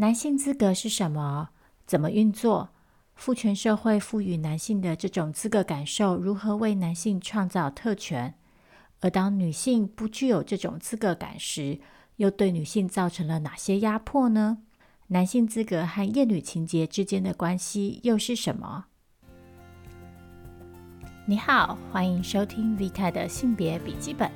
[0.00, 1.48] 男性资格是什么？
[1.84, 2.68] 怎么运作？
[3.16, 8.34] 父权社会赋予男性的这种资格感受，如何为男性创造特权？
[9.00, 11.80] 而当女性不具有这种资格感时，
[12.14, 14.58] 又对女性造成了哪些压迫呢？
[15.08, 18.84] 男性资格和厌女情结之间的关系又是什么？
[21.26, 24.30] 你好，欢迎收听 Vita 的性别笔记本。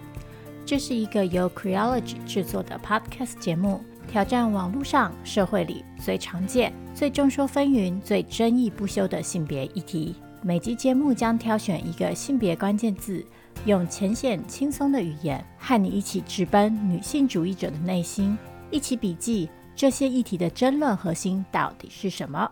[0.67, 3.81] 这是一个由 Creology 制作的 Podcast 节目。
[4.09, 10.15] 挑战网络上、社会里最常见、最众说纷纭、最争议不休的性别议题。
[10.43, 13.25] 每集节目将挑选一个性别关键字，
[13.65, 18.37] 用浅显轻松的语言，和你一起直奔女性主义者的内心，
[18.71, 22.51] 一起笔记这些议题的争论核心到底是什么。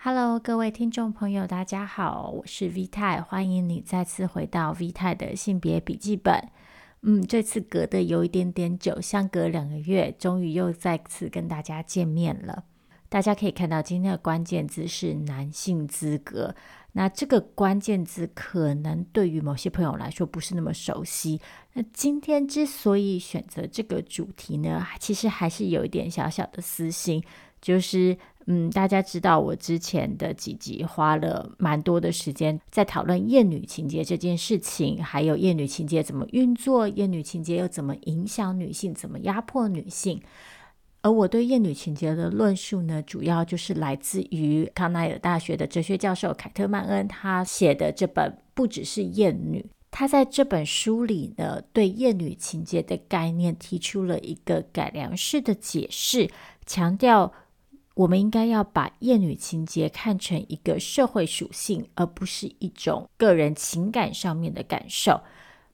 [0.00, 6.50] Hello，各位听众朋友，大家好，我是 V 太，欢迎你再次回到 V 太的性别笔记本。
[7.02, 12.64] 嗯，这次隔得有一点点久，相隔两个月，终于又再次跟大家见面了。
[13.08, 16.54] 大家可以看到，今天的关键字是男性资格。
[16.92, 21.40] 那这个关键字可能对于某些朋友来说不是那么熟悉。
[21.74, 27.22] 那今天之所以选择这个主题呢，其实还是有一点小小的私心，
[27.60, 28.16] 就是。
[28.50, 40.22] 嗯，大家知道我之前的几集花了蛮多的时间在讨论厌女情结这件事情，还有厌女情结怎么运作，厌女情结又怎么影响女性，怎么压迫女性。
[41.02, 49.60] 而我对厌女情结的论述呢，主要就是来自于康奈尔大学的哲学教授凯特曼恩他写的这本《不只是厌女》。
[49.90, 56.30] 他在这本书里呢，对厌女情结的概念提出了一个改良式的解释，
[56.64, 57.30] 强调。
[57.98, 65.20] 我们应该要把厌女情结看成一个社会属性，而不是一种个人情感上面的感受。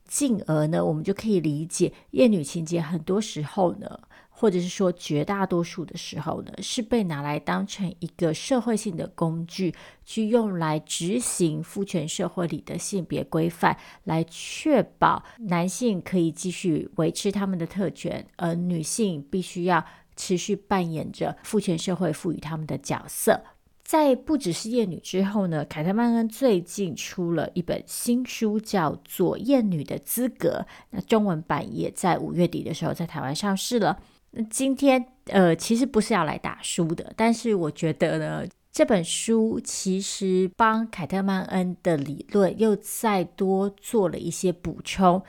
[0.07, 19.85] 进而呢，我们就可以理解厌女情结很多时候呢，或者是说绝大多数的时候呢，是被拿来当成一个社会性的工具，去用来执行父权社会里的性别规范，来确保男性可以继续维持他们的特权，而女性必须要。
[20.15, 23.41] 持续扮演着父权社会赋予他们的角色。
[23.83, 30.65] 在不只是厌女之后呢，凯特曼恩最近出了一本新书，叫做《厌女的资格》。
[30.89, 33.99] 那中文版也在五月底的时候在台湾上市了。
[34.31, 45.21] 那今天呃，其实不是要来打书的，但是我觉得呢，这本书其实帮凯特曼恩的理论又再多做了一些补充。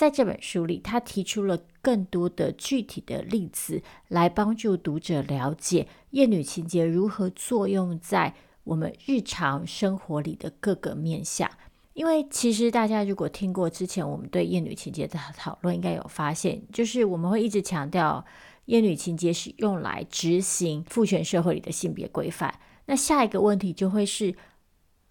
[0.00, 8.34] 在这本书里，他提出了更多的具体的例子，来帮助读者了解厌女情结如何作用在
[8.64, 11.50] 我们日常生活里的各个面向。
[11.92, 18.24] 因为其实大家如果听过之前我们对厌女情结的讨论，应该有发现，就是我们会一直强调
[18.64, 22.58] 厌女情结是用来执行父权社会里的性别规范。
[22.86, 24.34] 那下一个问题就会是，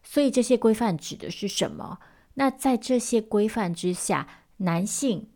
[0.01, 1.99] 所以这些规范指的是什么？
[2.33, 4.27] 那在这些规范之下，
[4.59, 5.27] 男性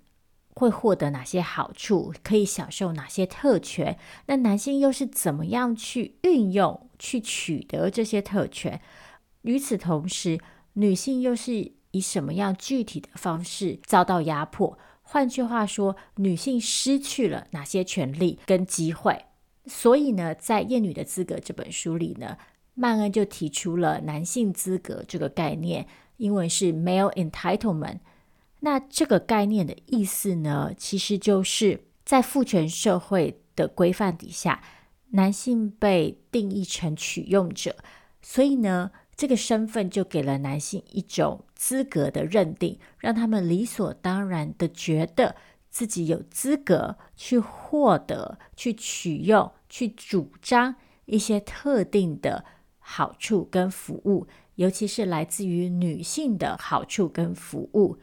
[0.54, 2.14] 会获得哪些好处？
[2.24, 3.98] 可以享受哪些特权？
[4.28, 8.80] 那男性又是怎么样去运用、去取得这些特权？
[9.42, 10.40] 与此同时，
[10.74, 14.78] 女性又是以什么样具体的方式遭到压迫？
[15.02, 19.26] 换句话说，女性失去了哪些权利跟机会？
[19.66, 22.38] 所以呢，在《厌女的资格》这本书里呢，
[22.74, 28.00] 曼恩就提出了男性资格这个概念，英文是 male entitlement。
[28.66, 34.64] 那这个概念的意思呢，其实就是在父权社会的规范底下，
[35.10, 37.76] 男性被定义成取用者，
[38.22, 45.36] 所以呢，这个身份就给了男性一种资格的认定，让他们理所当然的觉得
[45.70, 52.46] 自己有资格去获得、去取用、去主张一些特定的
[52.80, 54.26] 好处跟服务，
[54.56, 57.98] 尤其是来自于女性的好处跟服务。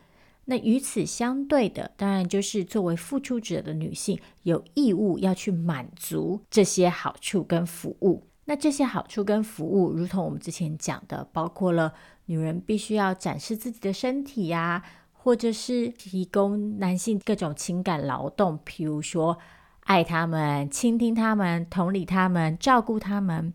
[0.51, 8.27] 那与此相对的，当然就是作为付出者的女性有义务要去满足这些好处跟服务。
[8.47, 11.95] 那这些好处跟服务，如同我们之前讲的，包括了
[12.25, 14.83] 女人必须要展示自己的身体呀，
[15.13, 19.39] 或者是提供男性各种情感劳动，譬如说
[19.85, 23.53] 爱他们、倾听他们、同理他们、照顾他们。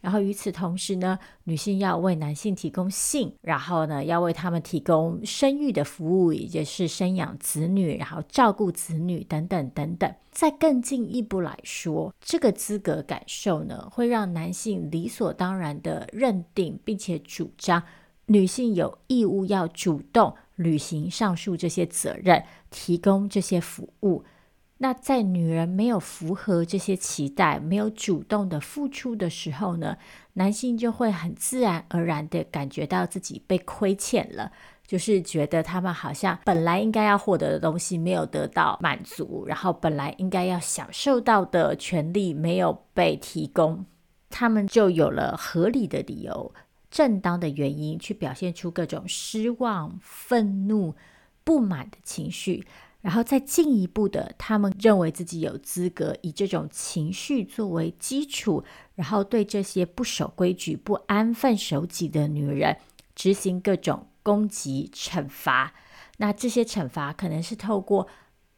[0.00, 10.14] 然后与此同时呢，女性要为男性提供性，然后呢，要为他们提供生育的服务，也就是生养子女，然后照顾子女等等等等。
[10.30, 17.82] 再更进一步来说，这个资格感受呢，会让男性理所当然地认定并且主张，
[18.26, 24.24] 女性有义务要主动履行上述这些责任，提供这些服务。
[24.82, 29.98] 那在女人没有符合这些期待，没有主动的付出的时候呢，
[30.32, 34.50] 男性就会很自然而然的感觉到自己被亏欠了，
[34.86, 43.84] 就是觉得他们好像本来应该要获得的东西没有得到满足，然后本来应该要享受到的权利没有被提供，
[44.30, 46.54] 他们就有了合理的理由、
[46.90, 50.94] 正当的原因去表现出各种失望、愤怒、
[51.44, 52.64] 不满的情绪。
[53.02, 58.62] 然后再进一步的，他们认为自己有资格以这种情绪作为基础，
[58.94, 62.76] 然后对这些不守规矩、不安分守己的女人
[63.14, 65.72] 执行各种攻击、惩罚。
[66.18, 68.06] 那这些惩罚可能是透过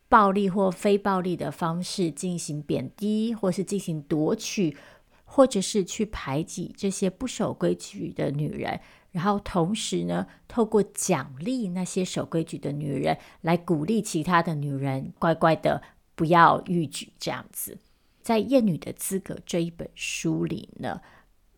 [0.09, 4.77] 暴力或非暴力的方式进行贬低，或是进行夺取，
[5.25, 8.81] 或者是去排挤这些不守规矩的女人。
[9.13, 15.83] 然后同时呢，透过奖励那些守规矩的女人，来鼓励其他的女人乖乖的
[16.15, 17.79] 不要逾矩，这样子。
[18.23, 21.01] 在《厌女的资格》这一本书里呢，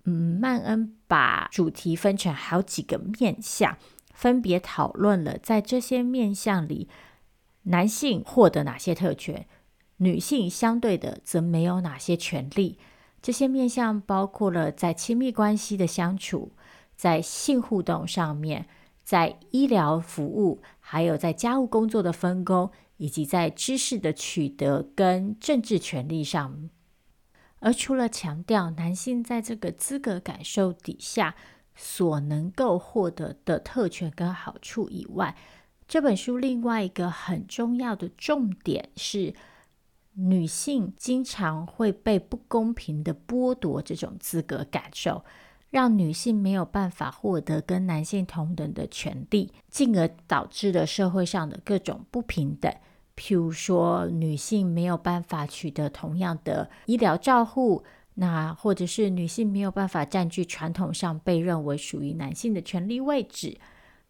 [0.04, 3.78] 嗯，曼恩把主题分成好几个面向，
[4.12, 6.88] 分别讨论了在这些面向里，
[7.64, 9.46] 男性获得哪些特权，
[9.98, 12.78] 女性相对的则没有哪些权利。
[13.22, 16.52] 这些面向包括了在亲密关系的相处。
[16.96, 18.66] 在性互动上面，
[19.02, 26.70] 在医疗服务，还有在家务工作的分工，以及在知识的取得跟政治权利上。
[27.60, 31.34] 而除了强调男性在这个资格感受底下
[31.74, 35.34] 所能够获得的特权跟好处以外，
[35.88, 39.34] 这本书另外一个很重要的重点是，
[40.12, 45.24] 女性经常会被不公平的剥夺这种资格感受。
[45.74, 52.72] 让女性没有办法获得跟男性同等的权利，进而导致了社会上的各种不平等。
[53.16, 57.82] 譬如说，女性没有办法取得同样的医疗照护，
[58.14, 63.58] 那或者是女性没有办法占据传统上被认为属于男性的权力位置。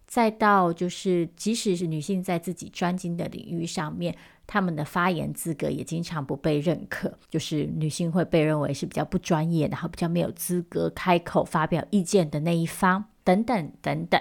[0.06, 4.14] 再到就是，即使是女性在自己专精的领域上面。
[4.46, 14.20] 他们的发言资格也经常不被认可，就是女性会被认为是比较不专业，然后比较没有资格开口发表意见的那一方，等等等等。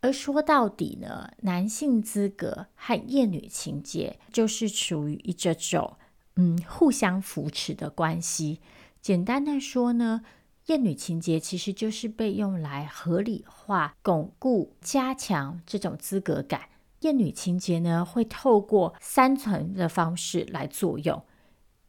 [0.00, 5.96] 而说到底呢，男性资格和厌女情结就是属于一这种
[6.36, 8.60] 嗯互相扶持的关系。
[9.00, 10.22] 简单的说呢，
[10.66, 16.62] 厌女情结其实就是被用来合理化、巩固、加强这种资格感。
[17.00, 21.22] 厌女情节呢，会透过三层的方式来作用。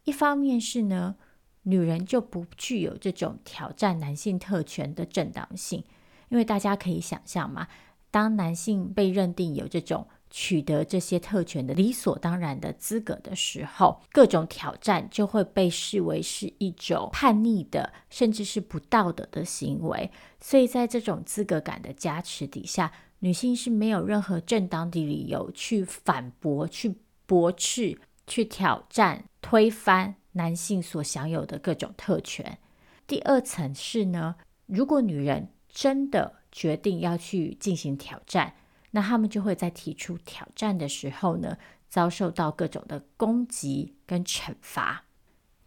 [0.03, 1.15] 一方面是呢，
[1.63, 5.83] 女人就不具有这种挑战男性特权的正当性，
[6.29, 7.67] 因为大家可以想象嘛，
[8.11, 20.11] 当男性被认定有这种取得这些特权的理所当然的资格的时候，各种挑战就会被视为是一种叛逆的，甚至是不道德的行为。
[20.39, 26.95] 所以在这种资格感的加持底下，女性是没有任何正当的理由去反驳、去
[27.25, 32.57] 驳斥、去挑战、推翻男性所享有的各种特权。
[33.05, 34.35] 第二层是呢，
[34.67, 38.53] 如果女人真的决定要去进行挑战，
[38.91, 41.57] 那他们就会在提出挑战的时候呢，
[41.89, 45.05] 遭受到各种的攻击跟惩罚。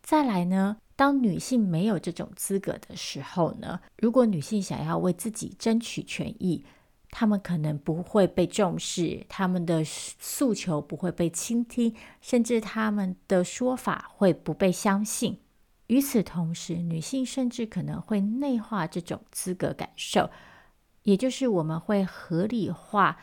[0.03, 6.65] 再来呢，当女性没有这种资格的时候呢，如果女性想要为自己争取权益，
[7.15, 15.39] 他们可能不会被重视，他们的诉求不会被倾听，甚至他们的说法会不被相信。
[15.89, 20.31] 与此同时，女性甚至可能会内化这种资格感受，
[21.03, 23.19] 也就是我们会合理化，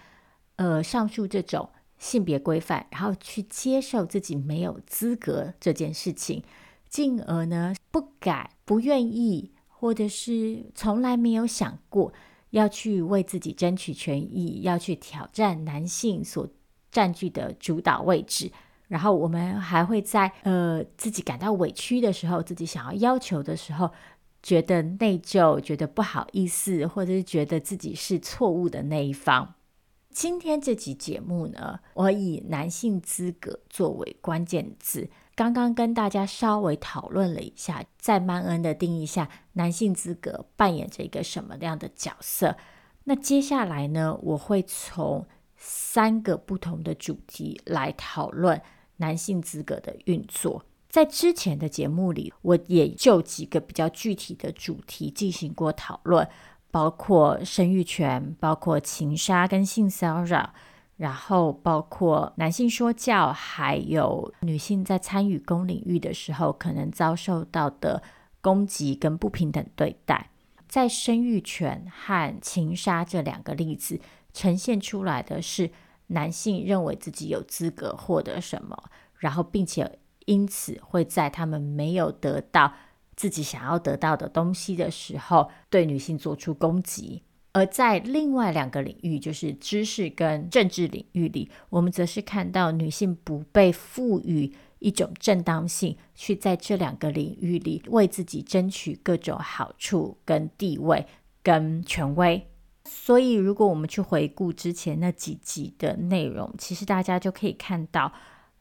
[0.57, 6.43] 呃，上述这种性别规范，然后去接受自己没有资格这件事情，
[6.87, 12.13] 进而呢，不敢、不愿意，或者是从来没有想过。
[12.51, 16.47] 要去为自己争取权益，要去挑战男性所
[16.91, 18.51] 占据的主导位置，
[18.87, 23.91] 然后我们还会在呃自己感到委屈的时候，自己想要要求的时候，
[24.41, 29.53] 觉得内疚，觉得不好意思，或者是觉得自己是错误的那一方。
[30.11, 35.07] 今天这集节目呢，我以男性资格作为关键字。
[35.39, 42.57] 刚刚跟大家稍微讨论了一下，在曼恩的定义下，男性资格扮演着一个什么样的角色？
[43.05, 48.61] 那接下来呢，我会从三个不同的主题来讨论
[48.97, 50.65] 男性资格的运作。
[50.89, 56.27] 在之前的节目里，我也就几个比较具体的主题进行过讨论，
[56.69, 60.53] 包括生育权，包括情杀跟性骚扰。
[60.99, 68.03] 然后包括男性说教，还有女性在参与公领域的时候可能遭受到的
[68.41, 70.29] 攻击跟不平等对待。
[70.67, 74.01] 在生育权和情杀这两个例子
[74.33, 75.71] 呈现出来的是，
[76.07, 78.77] 男性认为自己有资格获得什么，
[79.15, 82.73] 然后并且因此会在他们没有得到
[83.15, 101.05] 自己想要得到的东西的时候，对女性做出攻击；而在另外两个领域，就是知识跟政治领域里，我们则是看到女性不被赋予一种正当性，去在这两个领域里为自己争取各种好处、跟地位、
[101.41, 102.47] 跟权威。
[102.85, 108.13] 所以，如果我们去回顾之前那几集的内容，其实大家就可以看到，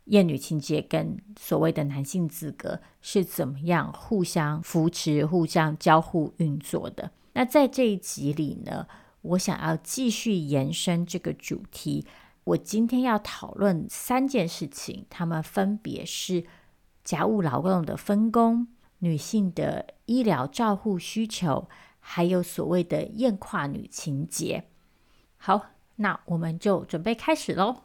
[0.06, 7.10] 厌女情节跟所谓的男性资格是怎么样互相扶持、互相交互运作的。
[7.32, 8.86] 那在这一集里呢，
[9.22, 12.06] 我想要继续延伸这个主题。
[12.44, 16.44] 我今天要讨论三件事情，它们分别是
[17.04, 18.68] 家务劳动的分工、
[18.98, 21.68] 女性的医疗照护需求。
[22.00, 24.64] 还有所谓的厌跨女情结。
[25.36, 25.66] 好，
[25.96, 27.82] 那我们就准备开始喽。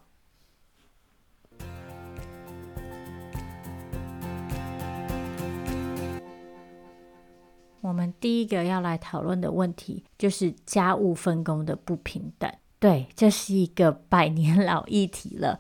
[7.84, 12.50] 我们第一个要来讨论的问题就是家务分工的不平等。
[12.80, 15.60] 对，这是一个百年老议题了。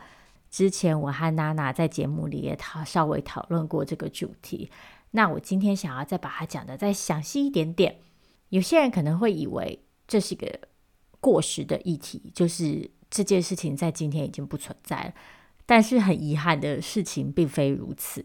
[0.49, 4.71] 之前我和娜娜在节目里也讨稍微讨论过这个主题。
[5.11, 7.97] 那我今天想要再把它讲得再详细一点点。
[8.49, 10.59] 有些人可能会以为这是一个
[11.19, 15.13] 过时的议题，就是这件事情在今天已经不存在了。
[15.65, 18.23] 但是很遗憾的事情并非如此。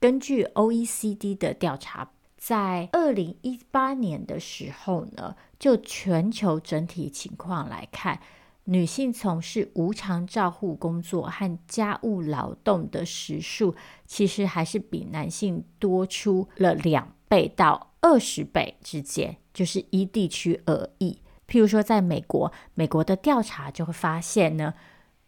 [0.00, 2.10] 根据 OECD 的调查，
[2.46, 8.20] 在二零一八年的时候呢，就全球整体情况来看，
[8.66, 13.74] 女性从事无偿照护工作和家务劳动的时数，
[14.06, 19.38] 其实还是比男性多出了两倍到二十倍之间。
[19.52, 24.72] 就是依地区而异，譬如说，在美国，美国的调查就会发现呢，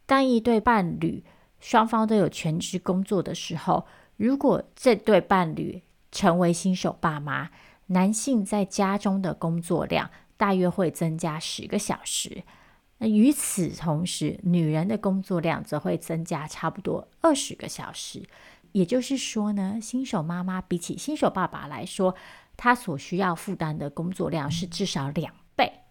[0.05, 1.25] 当一对伴侣
[1.59, 3.85] 双方都有全职工作的时候，
[4.15, 7.49] 如果这对伴侣成为新手爸妈，
[7.87, 12.43] 男性在家中的工作量大约会增加十个小时，
[12.97, 18.23] 那与此同时，女人的工作量则会增加差不多二十个小时。
[18.71, 22.15] 也就是说呢，新手妈妈比起新手爸爸来说，
[22.55, 25.81] 他所需要负担的工作量是至少两倍，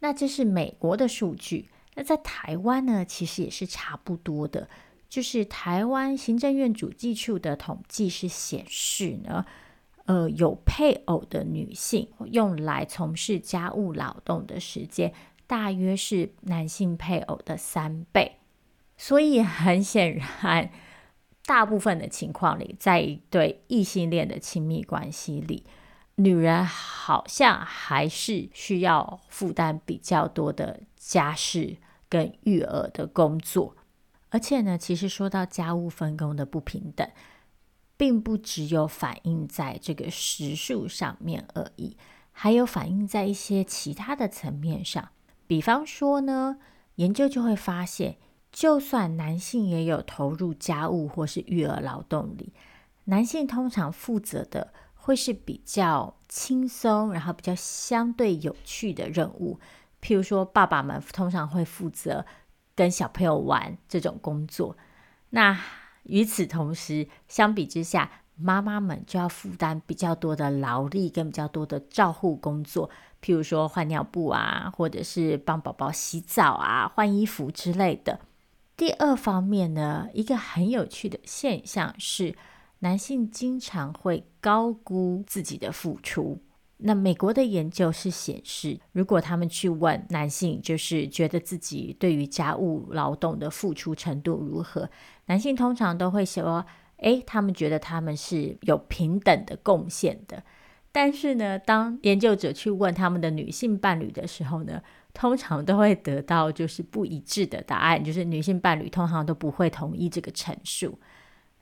[0.00, 1.70] 那这是美国的数据。
[1.94, 4.68] 那在台湾呢，其实也是差不多的。
[5.08, 9.46] 就是台湾行政院主计处的统计是显示呢，
[10.04, 15.12] 呃，有配偶的女性用来从事家务劳动的时间，
[15.46, 18.36] 大约是男性配偶的三倍。
[18.96, 20.70] 所以很显然，
[21.46, 25.64] 大部分的情况里，在一对异性恋的亲密关系里。
[26.16, 31.76] 女人好像还是需要负担比较多的家事
[32.08, 33.76] 跟育儿的工作，
[34.30, 37.08] 而且呢，其实说到家务分工的不平等，
[37.96, 41.96] 并不只有反映在这个时数上面而已，
[42.32, 45.10] 还有反映在一些其他的层面上。
[45.46, 46.58] 比方说呢，
[46.96, 48.16] 研究就会发现，
[48.50, 52.52] 就算男性也有投入家务或是育儿劳动力，
[53.04, 54.72] 男性通常负责的。
[55.06, 59.60] 会是比较轻松，然后比较相对有趣的任务，
[60.00, 62.24] 譬如说，爸爸们通常会负责
[62.74, 64.78] 跟小朋友玩这种工作。
[65.28, 65.60] 那
[66.04, 72.88] 与此同时，相比之下，妈妈们就要负担比较多的劳力跟比较多的照护工作，
[73.20, 78.20] 譬如说换尿布啊，或者是帮宝宝洗澡啊、换衣服之类的。
[78.76, 82.34] 第二方面呢，一个很有趣的现象是。
[82.80, 86.42] 男性经常会高估自己的付出。
[86.86, 94.90] 那美国的研究是显示，如果他们去问男性，就是觉得自己对于家务劳动的付出程度如何，
[95.26, 96.66] 男性通常都会说
[97.00, 100.42] ：“诶，他们觉得他们是有平等的贡献的。”
[100.92, 104.82] 但是呢，当研究者去问他们的女性伴侣的时候呢，
[105.14, 110.98] 通常都会得到就是不一致的答案，就是女性伴侣通常都不会同意这个陈述。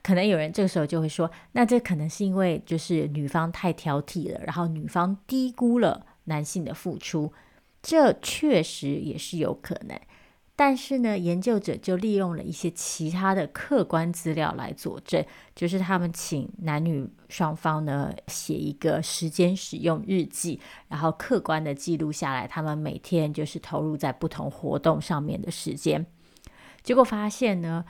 [0.03, 7.31] 可能有人这个时候就会说，那这可能是因为就是女方太挑剔了，然后女方低估了男性的付出，
[7.81, 9.97] 这确实也是有可能。
[10.55, 26.05] 但是呢，研究者就利用了一些其他的客观资料来佐证，就是他们请男女双方呢写一个时间使用日记，然后客观的记录下来他们每天就是投入在不同活动上面的时间。
[26.83, 27.83] 结果发现呢，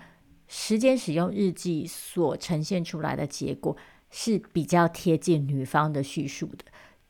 [0.47, 3.75] 时间使用日记所呈现出来的结果
[4.09, 6.65] 是比较贴近女方的叙述的。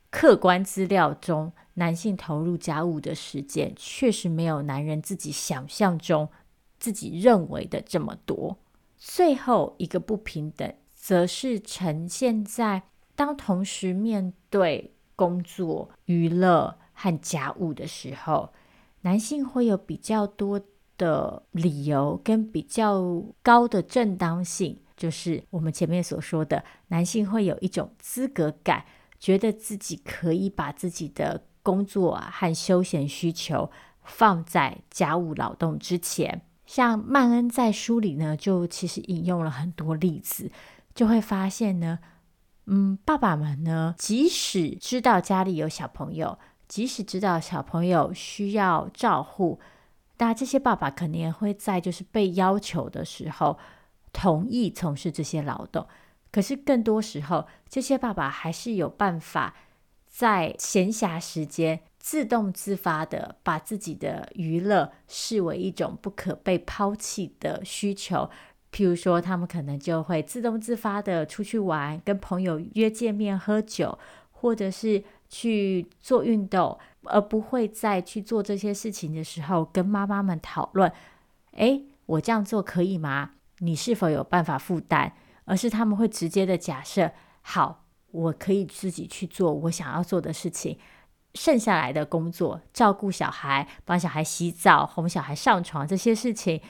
[0.09, 6.29] 客观资料中，男性投入家务的时间确实没有男人自己想象中、
[6.79, 8.57] 自己认为的这么多。
[8.97, 12.83] 最后一个不平等，则是呈现在
[13.15, 18.53] 当同时面对工作、娱乐和家务的时候，
[19.01, 20.61] 男性会有比较多
[21.03, 28.85] 的理由跟比较高的正当性，就是我们前面所说的，男性会有一种资格感，
[29.19, 33.69] 觉得自己可以把自己的工作啊和休闲需求
[34.03, 36.41] 放在家务劳动之前。
[36.65, 40.49] 像曼恩在书里呢，就其实引用了很多例子，
[40.95, 41.99] 就会发现呢，
[42.67, 49.59] 嗯，爸爸们呢，即使知道家里有小朋友，即使知道小朋友需要照护。
[50.17, 53.57] 那这些爸爸肯定也会在就是被要求的时候
[54.11, 55.87] 同意从事这些劳动，
[56.31, 59.55] 可是更多时候，这些爸爸还是有办法
[60.07, 68.29] 在闲暇时间自动自发的把自己的娱乐视为一种不可被抛弃的需求。
[68.71, 73.97] 譬如说，他们可能就会自动自发的出去玩，跟朋友约见面喝酒，
[74.31, 76.77] 或者是去做运动。
[77.05, 80.89] 而不会在去做这些事情的时候跟妈妈们讨论，
[81.51, 83.31] 诶，我这样做可以吗？
[83.57, 85.11] 你是否有办法负担？
[85.43, 87.11] 而是他们会直接的假设，
[87.41, 90.79] 好，我可以自己去做我想要做的事情，
[91.33, 96.61] 剩下来的工作，照顾小孩、帮小孩洗澡、哄小孩上床这些事情，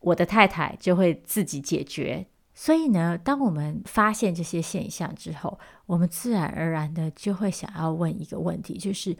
[0.00, 2.26] 我的太太就会自己解决。
[2.54, 9.16] 所以呢，当我们发现这些现象之后，我们自然而然的就会想要问一个问题，就是。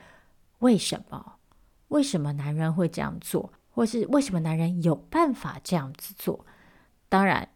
[0.60, 1.34] 为什么？
[1.88, 3.52] 为什么男人会这样做？
[3.70, 6.46] 或是为什么男人有办法这样子做？
[7.10, 7.46] 当然，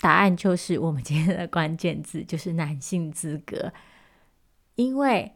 [0.00, 3.72] 答案就是我们今天的关键字，就是男性资格。
[4.74, 5.32] 因为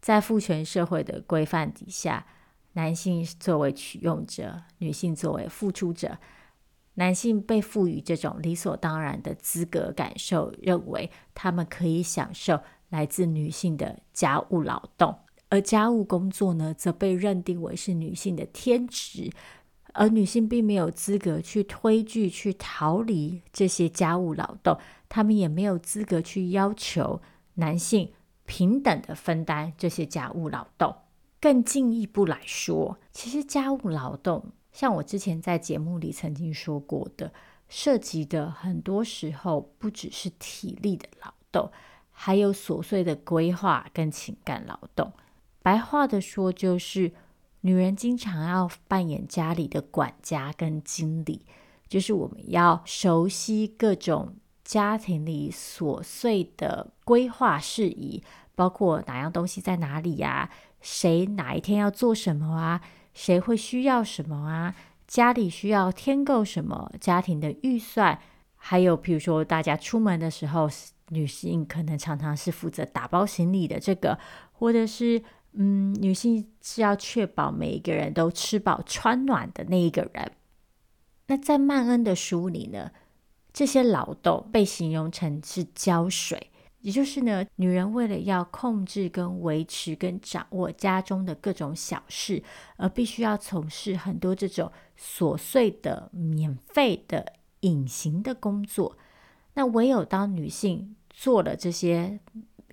[0.00, 2.24] 在父权社会的规范底下，
[2.74, 6.16] 男性作为取用者，女性作为付出者，
[6.96, 15.14] 男性被赋予这种理所当然的资格感受，认为他们可以享受来自女性的家务劳动。
[15.48, 19.30] 而家务工作呢，则被认定为是女性的天职，
[19.92, 24.76] 而女性并没有资格去推拒、去逃离这些家务劳动，
[25.08, 27.22] 她们也没有资格去要求
[27.54, 28.10] 男性
[28.44, 30.96] 平等的分担这些家务劳动。
[31.38, 37.32] 更进一步来说，其实家务劳动，像我之前在节目里曾经说过的，
[37.66, 41.72] 涉及的很多时候不只是体力的劳动，
[42.10, 45.10] 还有琐碎的规划跟情感劳动。
[45.62, 47.10] 白话的说，就是
[47.62, 51.46] 女人经常要扮演家里的管家跟经理，
[51.88, 58.22] 就是我们要熟悉各种家庭里琐碎的规划事宜，
[58.54, 60.50] 包括哪样东西在哪里呀，
[60.82, 62.82] 谁哪一天要做什么啊，
[63.16, 64.76] 谁会需要什么啊，
[65.08, 68.20] 家里需要添购什么，家庭的预算，
[68.54, 70.68] 还有比如说大家出门的时候，
[71.08, 74.18] 女性可能常常是负责打包行李的这个，
[74.52, 75.22] 或者是。
[75.58, 80.32] 嗯，女性是要确保每一个人都吃饱穿暖的那一个人。
[81.28, 82.90] 那在曼恩的书里呢，
[83.54, 86.50] 这些劳动被形容成是浇水，
[86.86, 92.40] 也就是呢，女人为了要控制、跟维持、跟掌握家中的各种小事，
[92.76, 98.96] 而必须要从事很多这种琐碎的、免费的、隐形的工作。
[99.54, 102.20] 那唯有当女性做了这些。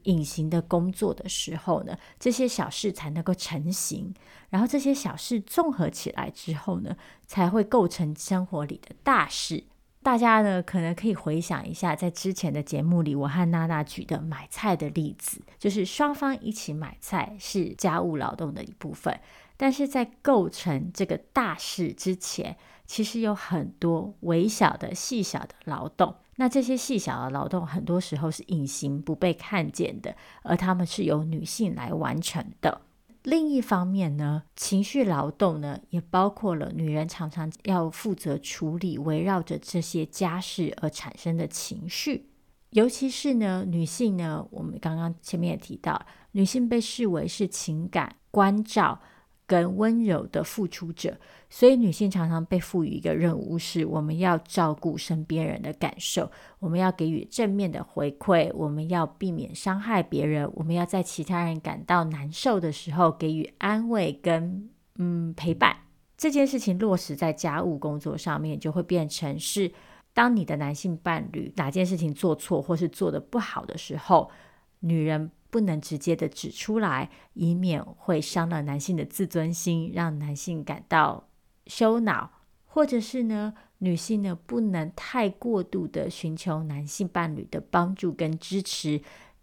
[0.05, 4.13] 隐形的工作的时候呢，这些小事才能够成型，
[4.49, 9.63] 然后这些小事综合起来之后呢，才会构成生活里的大事。
[10.03, 19.17] 大家呢，可能可以回想一下，在之前的节目里，我和娜娜举的买菜的例子，就是双方一起买菜是家务劳动的一部分，
[19.55, 26.13] 但是在构成这个大事之前，其实有很多微小的、细小的劳动。
[26.35, 32.81] 那这些细小的劳动，很多时候是隐形、不被看见的，而他们是由女性来完成的。
[33.23, 42.29] 另一方面呢，情绪劳动呢，也包括了女人常常要负责处理围绕着这些家事而产生的情绪，
[42.71, 48.99] 尤其是呢，女性呢，我们刚刚前面也提到，女性被视为是情感关照。
[49.45, 51.17] 跟温柔的付出者，
[51.49, 65.75] 所以女性常常被赋予一个任务，是我们要照顾身边人的感受，我们要给予正面的回馈，我们要避免伤害别人，我们要在其他人感到难受的时候给予安慰跟嗯陪伴。
[66.15, 69.71] 这件事情落实在家务工作上面，就会变成是，
[70.13, 74.31] 当你的男性伴侣哪件事情做错或是做得不好的时候，
[74.79, 81.29] 女人不能直接的指出来，以免会伤了男性的自尊心，让男性感到
[81.67, 82.31] 羞恼，
[82.65, 88.99] 或者是呢，女性呢不能太过度的寻求男性伴侣的帮助跟支持，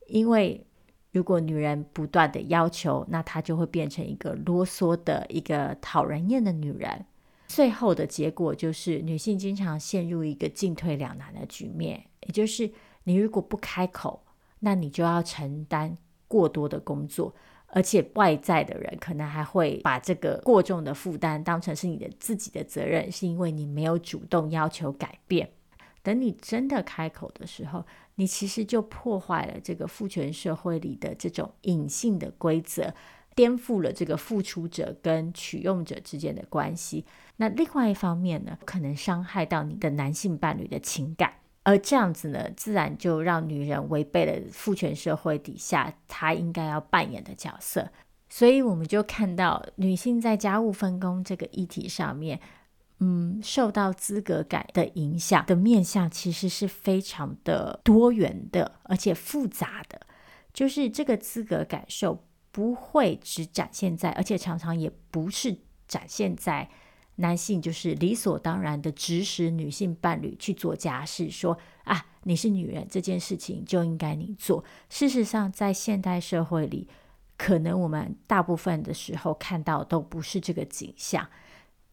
[0.09, 0.67] 因为。
[1.13, 7.05] 如果女人不断的要求，那她就会变成一个啰嗦的一个讨人厌的女人。
[7.49, 12.71] 最后的结果就是，女性经常陷入一个进退两难的局面，也就是
[13.03, 14.23] 你如果不开口，
[14.61, 15.97] 那你就要承担
[16.29, 17.35] 过多的工作，
[17.67, 25.51] 而且外在的人可能还会把这个过重的负担当成是你的自己的责任，是因为你没有主动要求改变。
[26.03, 32.95] 等你真的开口的时候，你其实就破坏了这个父权社会里的这种隐性的规则，
[33.35, 37.05] 颠覆了这个付出者跟取用者之间的关系。
[37.37, 47.91] 那另外一方面呢，可能伤害到你的男性伴侣的情感，而这样子呢，自然就让女人违背了父权社会底下她应该要扮演的角色。
[48.29, 52.41] 所以我们就看到女性在家务分工这个议题上面。
[53.03, 60.03] 嗯，受到资格感的影响的面向其实是非常的多元的，而且复杂的。
[60.53, 65.57] 就是这个资格感受不会只展现在，而且常常也不是
[65.89, 66.69] 展现在
[67.21, 74.65] 男性，就是理所当然的指使女性伴侣去做家事，说啊，你是女人，这件事情就应该你做。
[74.89, 76.89] 事实上，在现代社会里，
[77.37, 81.29] 可能我们大部分的时候看到都不是这个景象。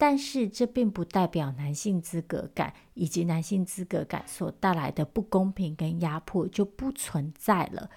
[0.00, 7.90] 但是这并不代表男性资格感以及男性资格感所带来的不公平跟压迫就不存在了，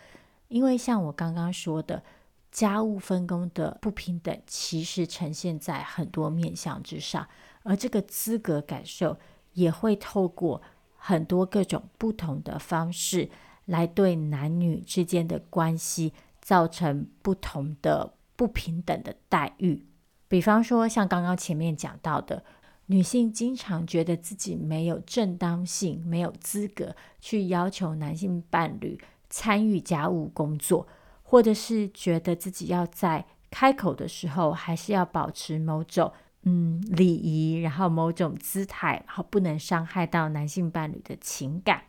[0.48, 2.04] 因为像我刚刚说的，
[2.51, 7.27] 家务分工的不平等其实呈现在很多面相之上，
[7.63, 9.17] 而这个资格感受
[9.53, 10.61] 也会透过
[10.95, 13.29] 很多各种不同的方式
[13.65, 19.87] 来对男女之间的关系造成不同的不平等的待遇。
[20.27, 22.43] 比方说，像刚刚前面讲到的，
[22.87, 30.87] 女性经常觉得自己没有正当性、没有资格去要求男性伴侣参与家务工作，
[31.32, 36.12] 或者是觉得自己要在开口的时候还是要保持某种
[36.44, 41.84] 嗯礼仪，然后某种姿态，然后不能伤害到男性伴侣的情感。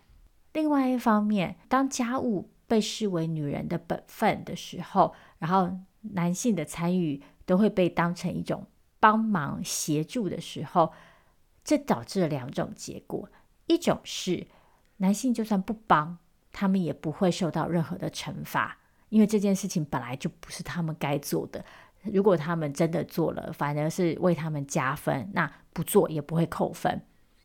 [0.53, 7.21] 另外一方面，当家务被视为女人的本分的时候，然后男性的参与。
[7.45, 8.65] 都会被当成一种
[9.01, 10.93] 帮忙协助的时候，
[11.65, 13.29] 这导致了两种结果：
[13.67, 14.47] 一种是
[14.99, 16.19] 男性就算不帮，
[16.53, 18.79] 他们也不会受到任何的惩罚，
[19.13, 21.63] 因为这件事情本来就不是他们该做的。
[22.05, 27.03] 如果他们真的做了，反而是为他们加分；那不做也不会扣分。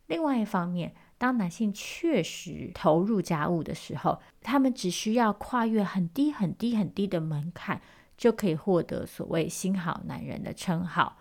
[0.08, 7.82] 另外一方面，当男性确实投入家务的时候，他们只需要跨越很低很低很低的门槛。
[8.15, 11.17] 就可以获得所谓“新好男人”的称号，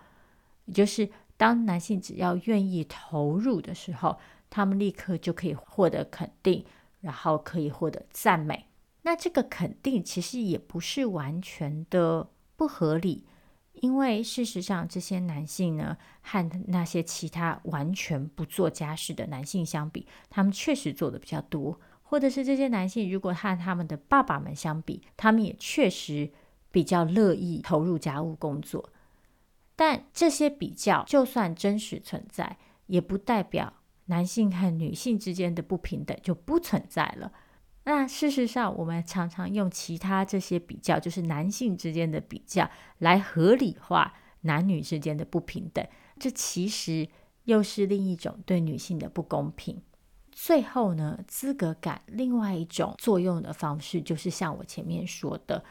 [0.65, 1.07] 也就是
[1.37, 4.17] 当男性只要愿意投入的时候，
[4.49, 6.65] 他们立刻就可以获得肯定，
[7.01, 8.66] 然后可以获得赞美。
[9.07, 13.25] 那这个肯定其实也不是完全的不合理，
[13.71, 26.29] 因为事实上这些男性呢，和那些其他完全不做家事的男性相比，他们确实做的比较多，或者是这些男性如果和他们的爸爸们相比，他们也确实。
[26.69, 28.91] 比较乐意投入家务工作，
[29.75, 33.73] 但这些比较就算真实存在，也不代表
[34.07, 37.31] 男性和女性之间的不平等就不存在了。
[37.89, 45.87] 那事实上，我们常常用其他这些比较，就是男性之间的比较，来合理化男女之间的不平等，
[46.19, 47.07] 这其实
[47.45, 49.81] 又是另一种对女性的不公平。
[50.33, 55.63] 最后呢，资格感另外一种作用的方式，就是像我前面说的。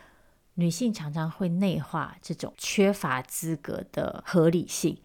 [0.58, 4.96] 女性常常会内化这种缺乏资格的合理性，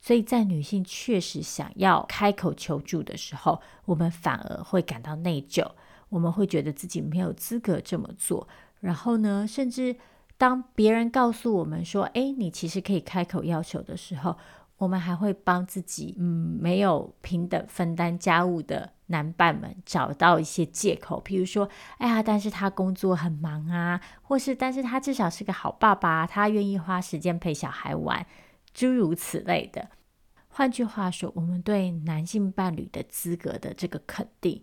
[0.00, 5.64] 所以在女性确实想要开口求助的时候，我们反而会感到内疚，
[6.08, 8.46] 我们会觉得自己没有资格这么做。
[8.80, 9.96] 然后呢，甚至
[10.36, 14.36] 当别人告诉我们说：“诶，你其实可以开口要求的时候”，
[14.78, 21.66] 我们还会帮自己，嗯，没有平等分担家务的男伴们找到一些借口，譬如说，
[21.96, 28.26] 哎呀，但是他工作很忙啊，或是，但是他至少是个好爸爸，他愿意花时间陪小孩玩，
[28.74, 29.88] 诸如此类的。
[30.48, 34.62] 换句话说，我们对男性伴侣的资格的这个肯定，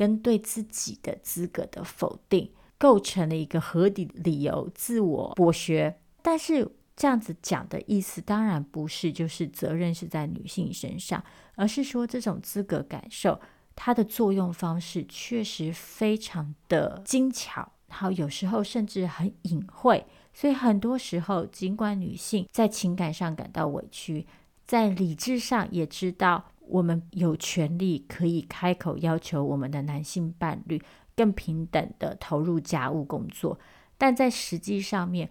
[0.00, 6.66] 跟对自己的资格的否定，构成了一个合理理由自我剥削，但是。
[6.96, 13.40] 这样子讲的意思，当然不是就是责任是在女性身上，而是说这种资格感受，
[13.74, 20.04] 它的作用方式确实非常的精巧，然后有时候甚至很隐晦。
[20.34, 24.26] 所以很多时候，尽管女性在情感上感到委屈，
[24.66, 30.80] 在理智上也知道我们有权利可以开口要求我们的男性伴侣
[31.16, 33.58] 更平等的投入家务工作，
[33.98, 35.28] 但在实际上面，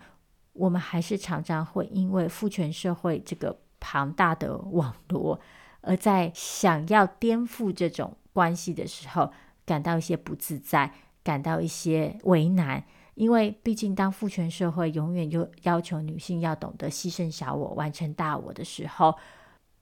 [0.53, 5.39] 我们还是常常会因为父权社会这个庞大的网络，
[5.81, 9.31] 而在想要颠覆这种关系的时候，
[9.65, 10.91] 感到一些不自在，
[11.23, 12.83] 感到一些为难。
[13.15, 19.13] 因为毕竟，当父权社会永远就要求女性要懂得牺牲小我、完成大我的时候，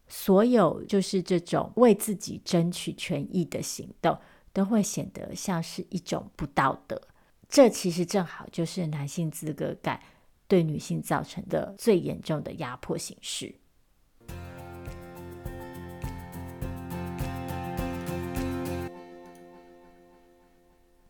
[0.08, 4.18] 所有就是这种为自己争取权益的行动，
[4.54, 7.02] 都会显得像是一种不道德。
[7.50, 10.02] 这其实正好就是男性资格感
[10.48, 13.56] 对女性造成的最严重的压迫形式。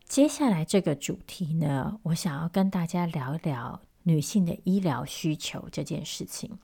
[0.07, 6.57] 接下来这个主题呢，我想要跟大家聊一聊女性的医疗需求这件事情。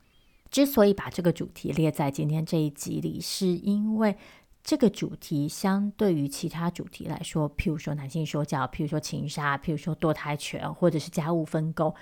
[0.53, 4.15] 之所以把这个主题列在今天这一集里，是因为
[4.63, 11.95] 这个主题相对于其他主题来说，譬如说男性说教，譬如说情杀，譬如说堕胎权，或者是家务分工，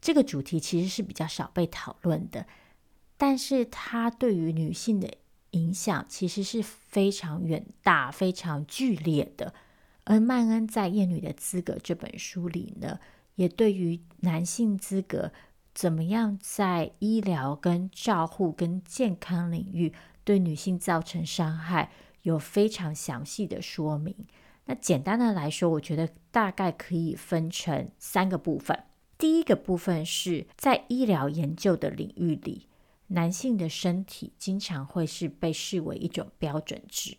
[0.00, 2.46] 这个主题其实是比较少被讨论的。
[3.16, 5.12] 但是它对于女性的
[5.50, 9.52] 影响其实是非常远大、非常剧烈的。
[10.04, 13.00] 而曼恩在《厌女的资格》这本书里呢，
[13.34, 15.32] 也对于男性资格
[15.74, 19.92] 怎么样在医疗、跟照护、跟健康领域
[20.24, 21.90] 对女性造成伤害，
[22.22, 24.14] 有非常详细的说明。
[24.66, 28.84] 那简单的来说，我觉得大概可以分成三个部分。
[29.16, 32.66] 第一个部分是在医疗研究的领域里，
[33.08, 37.16] 男性的身体经常会是被视为一种标准值。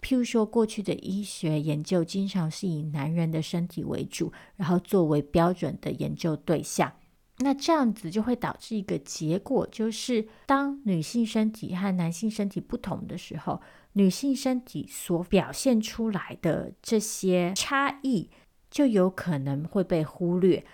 [0.00, 6.92] 譬如说，过去的医学研究经常是以男人的身体为主，然后作为标准的研究对象。
[7.40, 13.60] 那这样子就会导致一个结果，就是当女性身体和男性身体不同的时候，
[13.92, 18.28] 女性身体所表现出来的这些差异
[18.70, 20.64] 就有可能会被忽略，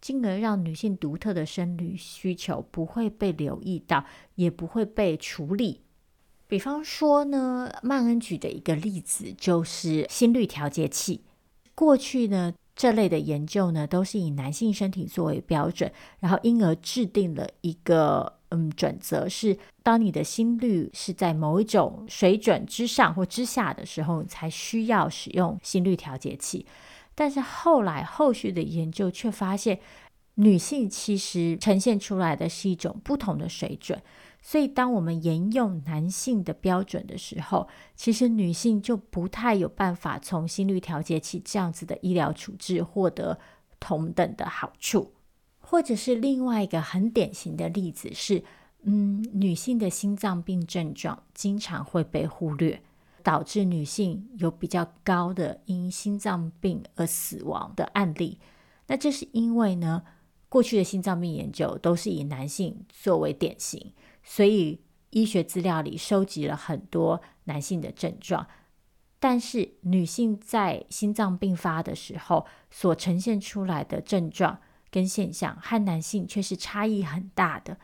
[0.00, 4.04] 进而让女性独特的生理需求不会被留意到，
[4.36, 5.80] 也不会被处理。
[6.46, 11.22] 比方说呢，曼恩举的一个例子就是心率调节器。
[11.74, 26.66] 过去呢，这类的研究呢，都是以男性身体作为标准，然后因而制定了一个嗯准则，是当你的心率是在某一种水准之上或之下的时候，才需要使用心率调节器。
[27.14, 29.78] 但是后来后续的研究却发现，
[30.36, 34.00] 女性其实呈现出来的是一种不同的水准。
[34.44, 43.38] 所以，当我们沿用男性的标准的时候，其实女性就不太有办法从心率调节器这样子的医疗处置获得
[43.78, 45.12] 同等的好处。
[45.60, 48.42] 或者是另外一个很典型的例子是，
[48.82, 52.82] 嗯，女性的心脏病症状经常会被忽略，
[53.22, 58.40] 导致女性有比较高的因心脏病而死亡的案例。
[58.88, 60.02] 那这是因为呢，
[60.48, 63.92] 过去的心脏病研究都是以男性作为典型。
[64.22, 64.80] 所以，
[65.10, 68.46] 医学资料里收集了很多男性的症状，
[69.18, 74.58] 但是女性在心脏病发的时候所呈现出来的症状
[74.90, 77.76] 跟现象，和男性却是差异很大的。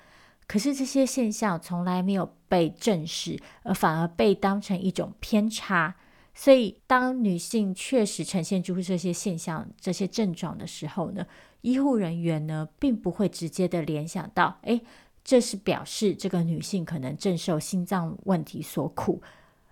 [0.46, 5.96] 可是这些现象从来没有被证实，而反而被当成一种偏差。
[6.34, 11.26] 所以，当女性确实呈现出这些现象、这些症状的时候呢，
[11.62, 14.80] 医护人员呢并不会直接的联想到，诶。
[15.28, 19.20] 这是表示这个女性可能正受心脏问题所苦，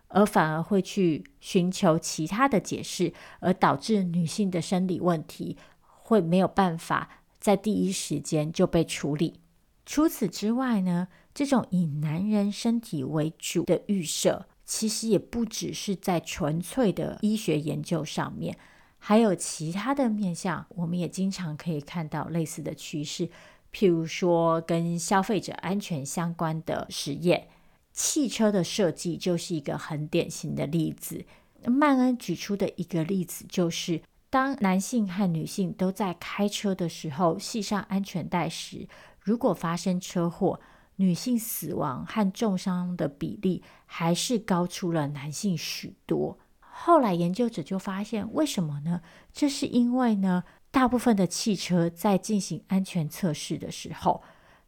[0.09, 7.09] 而反而会去寻求其他的解释，而导致女性的生理问题会没有办法
[7.41, 9.41] 在第一时间就被处理。
[9.87, 18.59] 除此之外呢，这种以男人身体为主的预设，其实也不只是在纯粹的医学研究上面，
[18.99, 23.31] 还有其他的面向，我们也经常可以看到类似的趋势。
[23.77, 27.49] 譬如说，跟消费者安全相关的实验，
[27.93, 31.27] 汽车的设计就是一个很典型的例子。
[31.67, 38.89] 曼恩举出的一个例子就是，当男性和女性都在开车的时候系上安全带时，
[39.21, 40.59] 如果发生车祸，
[40.97, 46.39] 女性死亡和重伤的比例还是高出了男性许多。
[46.59, 49.03] 后来研究者就发现，为什么呢？
[49.35, 50.45] 这是因为呢。
[50.77, 54.23] 大部分的汽车在进行安全测试的时候，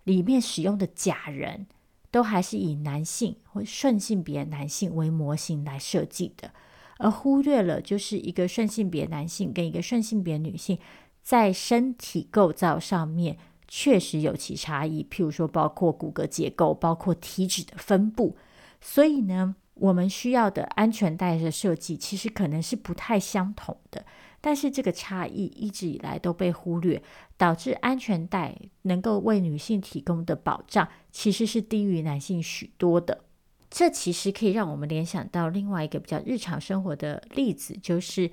[0.04, 1.66] 里面使用的假人，
[2.10, 6.50] 都还是以男性或顺性别男性为模型来设计的，
[6.96, 10.78] 而忽略了就是一个顺性别男性跟一个顺性别女性
[11.22, 13.36] 在身体构造上面
[13.68, 18.34] 确实有其差异，譬如说包括骨骼结构，包括体脂的分布，
[18.80, 24.06] 所以呢，我们需要的安全带的设计其实可能是不太相同的。
[24.48, 27.02] 但是这个差异一直以来都被忽略，
[27.36, 33.24] 导致安全带能够为女性提供的保障其实是低于男性许多的。
[33.68, 38.30] 这其实可以让我们联想到另外一个比较日常生活的例子，就是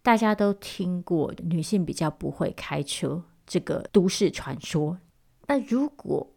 [0.00, 4.96] 大家都听过女性比较不会开车这个都市传说。
[5.48, 6.34] 那如果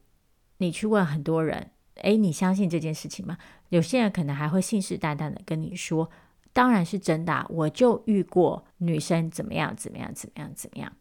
[0.57, 3.37] 你去问很多人，诶，你相信这件事情吗？
[3.69, 6.09] 有些人可能还会信誓旦旦的跟你说。
[6.53, 10.91] 当然是真的啊，我就遇过女生怎么样怎么样怎么样怎么样。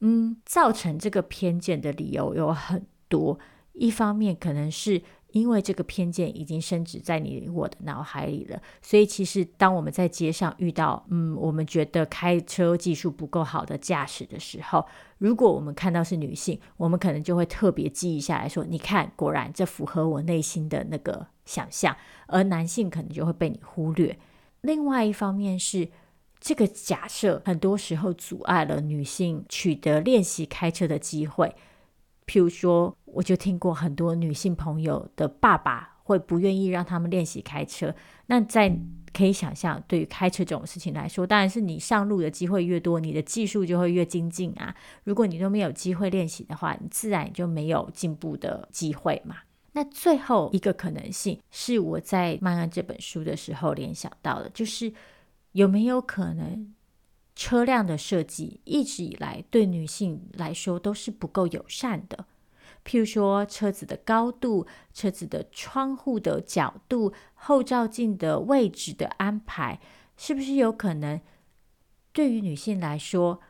[0.00, 3.38] 嗯，造成这个偏见的理由有很多，
[3.72, 14.86] 一方面可能是因为这个偏见已经深植在你我的脑海里了，所以其实当我们在街上遇到嗯，我们觉得开车技术不够好的驾驶的时候，
[15.18, 21.94] 如果我们看到是女性，我们可能就会特别记忆下来说，你看，果然这符合我内心的那个想象，
[22.28, 24.16] 而男性可能就会被你忽略。
[24.62, 25.88] 另外一方面是，
[26.40, 31.54] 这个假设很多时候阻碍了女性取得练习开车的机会。
[32.26, 37.94] 譬如说，我就听过很多女性朋友的爸爸会不愿意让他们练习开车。
[38.26, 38.78] 那在
[39.14, 44.74] 可以想象，对于开车这种事情来说，当然是你上路的机会越多，你的技术就会越精进啊。
[45.04, 49.36] 如果你都没有机会练习的话，你自然就没有进步的机会嘛。
[49.72, 54.92] 那最后一个可能性是我在《慢安》这本书的时候联想到的，就是
[55.52, 56.74] 有没有可能
[57.36, 62.26] 车辆的设计一直以来对女性来说都是不够友善的？
[62.84, 69.78] 譬如说车子的高度、车子的窗户的角度、后照镜的位置的安排，
[70.16, 71.20] 是不是有可能
[72.12, 73.40] 对于女性来说，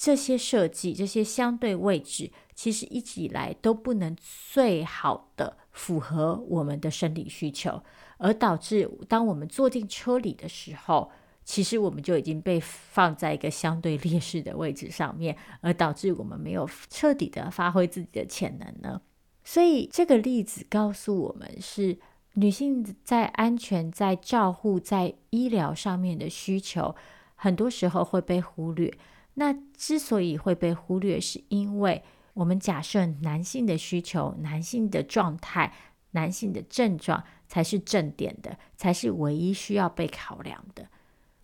[0.00, 2.30] 这些设计、这些相对位置？
[2.54, 4.16] 其实一直以来都不能
[4.50, 7.82] 最好的符合我们的生理需求，
[8.16, 11.10] 而导致当我们坐进车里的时候，
[11.44, 19.02] 其实我们就已经被放在一个相对劣势的位置上面，而导致我们没有彻底的发挥自己的潜能呢。
[19.44, 21.98] 所以这个例子告诉我们是，
[22.34, 26.96] 女性在安全、在照护、在医疗上面的需求，
[27.34, 28.96] 很多时候会被忽略。
[29.40, 35.72] 那之所以会被忽略，是因为我们假设男性的需求、男性的状态、
[36.10, 40.86] 男性的症状才是正点的，才是唯一需要被考量的。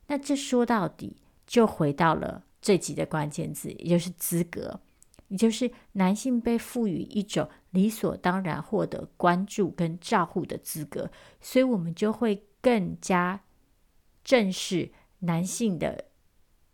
[0.09, 4.79] 那这说到底就回到了这集的关键字，也就是资格，
[5.29, 13.41] 也就是男性被赋予一种理所当然获得关注跟照护的资格，所以我们就会更加
[14.23, 16.05] 正视男性的。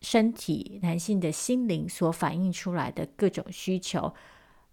[0.02, 4.12] 身体、男性的心灵所反映出来的各种需求，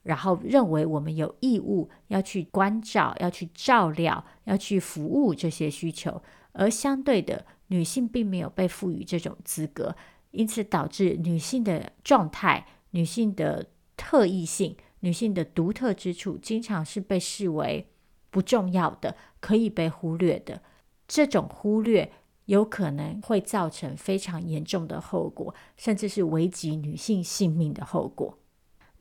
[0.04, 6.22] 然后认为我们有义务要去关照、要去照料、要去服务这些需求，
[6.54, 9.96] 而相对的，女性并没有被赋予这种资格，
[10.32, 17.88] 因此导致女性的状态、女性的特异性、女性的独特之处，经常是被视为
[18.32, 20.64] 不重要的、可以被忽略的。
[21.08, 22.12] 这种忽略。
[22.50, 28.40] 有可能会造成非常严重的后果，甚至是危及女性性命的后果。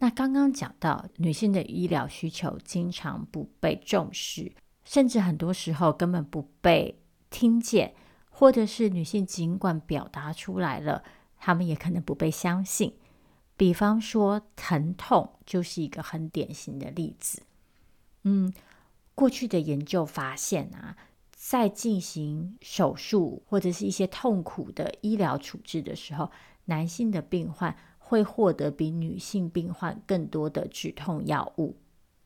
[0.00, 4.52] 那刚刚讲到，女性的医疗需求经常不被重视，
[4.84, 7.94] 甚至很多时候根本不被听见，
[8.28, 11.02] 或者是女性尽管表达出来了，
[11.38, 12.98] 她们也可能不被相信。
[13.56, 17.42] 比方说，疼痛就是一个很典型的例子。
[18.24, 18.52] 嗯，
[19.14, 20.98] 过去的研究发现啊。
[21.40, 26.32] 在进行手术或者是一些痛苦的医疗处置的时候，
[26.64, 31.76] 男性的病患会获得比女性病患更多的止痛药物，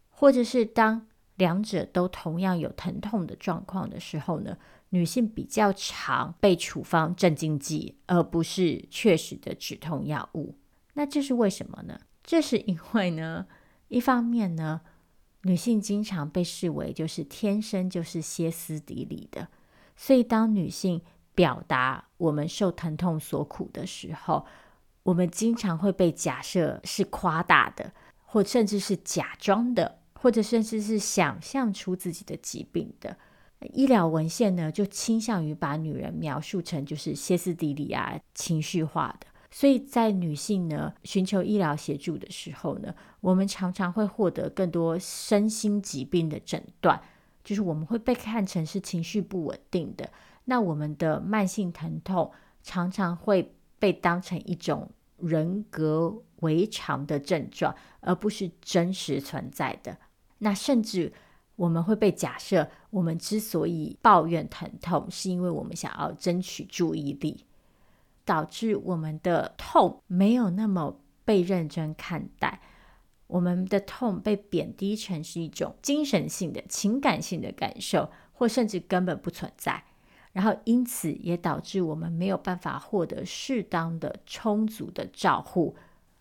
[0.09, 4.57] 或者是当两者都同样有疼痛的状况的时候呢，
[4.89, 10.57] 女性比较常被处方镇静剂，而不是确实的止痛药物。
[10.95, 12.01] 那这是为什么呢？
[12.25, 13.47] 这是因为呢，
[13.89, 14.81] 一方面呢。
[15.43, 19.49] 女性经常被视为就是天生就是歇斯底里的，
[19.97, 21.03] 所以当女性
[21.35, 24.47] 表达我们受疼痛所苦的时候，
[25.03, 27.93] 我们经常会被假设是夸大的，
[28.25, 33.17] 或甚至是假装的，或者甚至是想象出自己的疾病的。
[33.73, 39.27] 医疗文献呢，就倾向于把女人描述成就是歇斯底里啊、情绪化的。
[39.55, 47.01] 所以在女性呢寻求医疗协助的时候呢，我们常常会获得更多身心疾病的诊断，
[47.45, 50.11] 就是我们会被看成是情绪不稳定的。
[50.47, 52.33] 那我们的慢性疼痛
[52.63, 59.99] 常常会被当成一种人格违常的症状，而不是真实存在的。
[60.39, 61.13] 那甚至
[61.57, 67.45] 我们会被假设，我们之所以抱怨疼痛，是因为我们想要争取注意力，
[68.25, 72.61] 导致我们的痛没有那么被认真看待，
[73.27, 79.85] 我们的痛被贬低成是一种精神性的、情感性的感受，或甚至根本不存在。
[80.33, 85.77] 然后因此也导致我们没有办法获得适当的、充足的照护。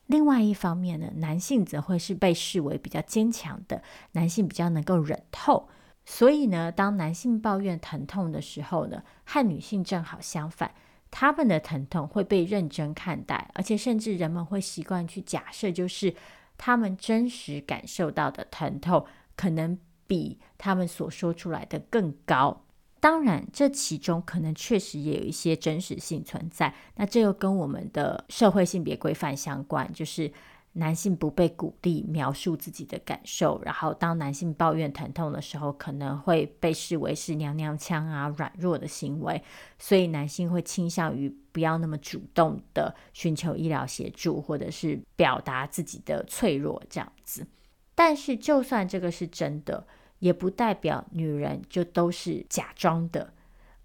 [0.08, 3.82] 另外一方面呢，男性则会是被视为比较坚强的，
[4.12, 5.66] 男性比较能够忍痛。
[6.04, 10.74] 所以呢，当男性抱怨疼痛的时候呢，和女性正好相反，
[11.12, 16.16] 他们的疼痛会被认真看待，而且甚至人们会习惯去假设，就是
[16.58, 19.06] 他们真实感受到的疼痛
[19.36, 22.64] 可能比他们所说出来的更高。
[23.00, 26.74] 当然，这其中可能确实也有一些真实性存在。
[26.96, 30.32] 那这又跟我们的社会性别规范相关，就是
[30.74, 39.44] 男性不被鼓励描述自己的感受，然后当男性抱怨疼痛的时候，可能会被视为是娘娘腔啊、软弱的行为，
[39.78, 47.46] 所以男性会倾向于不要那么主动的寻求医疗协助，或者是表达自己的脆弱这样子。
[47.94, 49.88] 但是，就算这个是真的。
[50.22, 53.34] 也不代表女人就都是假装的，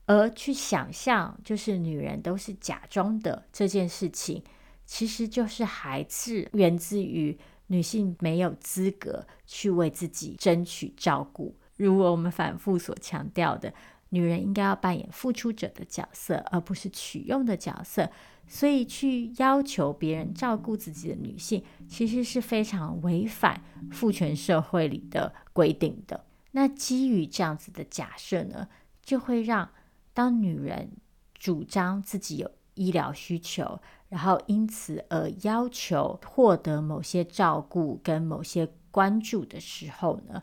[0.04, 4.44] 而去想象就是女人都是假装的这件事情，
[4.86, 11.54] 其实就是还是源自于女性没有资格去为自己争取照顾。
[11.76, 13.74] 如果我们反复所强调的，
[14.10, 18.08] 女人应该要扮演付出者的角色，而不是取用的角色，
[18.46, 23.60] 所以去要求别人照顾自己的女性，其实是非常违反
[23.90, 26.24] 父权社会里的规定的。
[26.52, 28.68] 那基于这样子的假设呢，
[29.02, 29.68] 就会让
[30.14, 30.92] 当女人
[31.34, 40.42] 主张自己有医疗需求，然后因此而要求获得某些照顾跟某些关注的时候呢，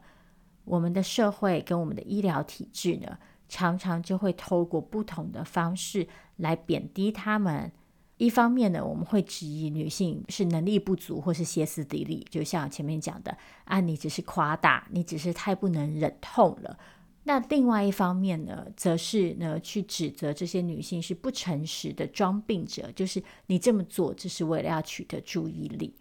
[0.66, 3.18] 我们的社会跟我们的医疗体制呢，
[3.48, 7.72] 常常就会透过不同的方式来贬低他们。
[8.18, 16.78] 一方面呢，我们会质疑女性是能力不足或是歇斯底里，就像前面讲的啊，你只是夸大，你只是太不能忍痛了。
[17.24, 25.96] 那另外一方面呢，则是呢去指责这些女性是不诚实的装病者，就是你这么做只是为了要取得注意力。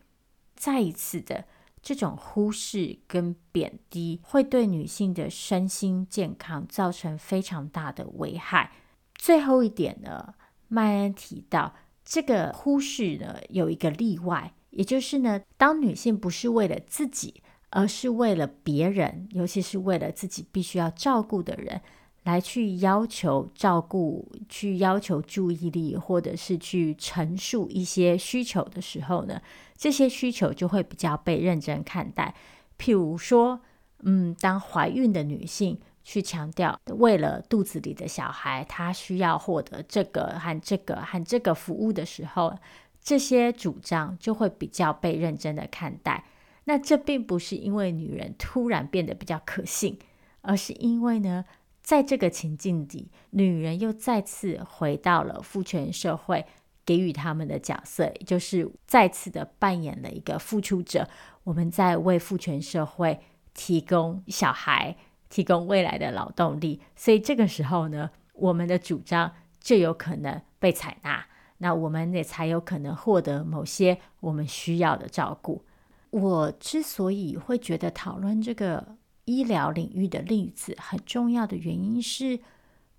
[0.55, 1.45] 再一次的
[1.81, 8.73] 这种忽视跟贬低，会对女性的身心健康造成非常大的危害。
[9.14, 10.35] 最后一点呢，
[10.68, 11.75] 麦恩提到。
[12.05, 17.41] 这个忽视呢，有一个例外，也就是呢，当女性不是为了自己，
[17.73, 21.81] 而是为了别人，尤其是为了自己必须要照顾的人，
[22.23, 29.43] 来去要求照顾、去要求注意力，或者是去陈述一些需求的时候呢，
[29.77, 32.35] 这些需求就会比较被认真看待。
[32.79, 33.61] 譬如说，
[34.01, 35.79] 嗯，当怀孕的女性。
[36.05, 42.59] 去强调，为了肚子里的小孩，她需要获得这个和这个和这个服务的时候，
[43.01, 46.25] 这些主张就会比较被认真的看待。
[46.64, 49.98] 那这并不是因为女人突然变得比较可信，
[50.42, 51.44] 而是因为呢，
[51.82, 56.46] 在这个情境里，女人又再次回到了父权社会
[56.84, 61.08] 给予他们的角色，也就是再次的扮演了一个付出者。
[61.44, 63.20] 我们在为父权社会
[63.54, 64.96] 提供小孩。
[65.32, 71.24] 提供未来的劳动力，所以这个时候呢，我们的主张就有可能被采纳，
[71.56, 75.64] 那我们也才有可能获得某些我们需要的照顾。
[76.12, 82.38] 我之所以会觉得讨论这个医疗领域的例子很重要的原因是，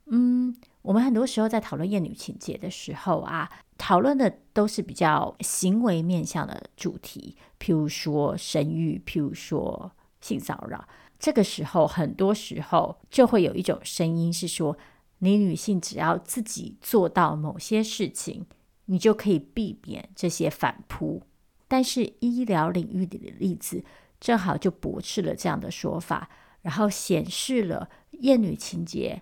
[0.08, 3.48] 嗯，我们很多时候在讨论厌女情节的时候啊，
[3.78, 10.88] 讨论的都是比较行为面向的主题，譬如说生育，譬如说性骚扰。
[11.20, 14.76] 这个时候，很多时候就会有一种声音是说，
[15.20, 18.46] 你女性只要自己做到某些事情，
[18.86, 21.22] 你就可以避免这些反扑。
[21.68, 23.84] 但是医疗领域里的例子
[24.20, 26.30] 正好就驳斥了这样的说法，
[26.62, 29.22] 然后显示了厌女情结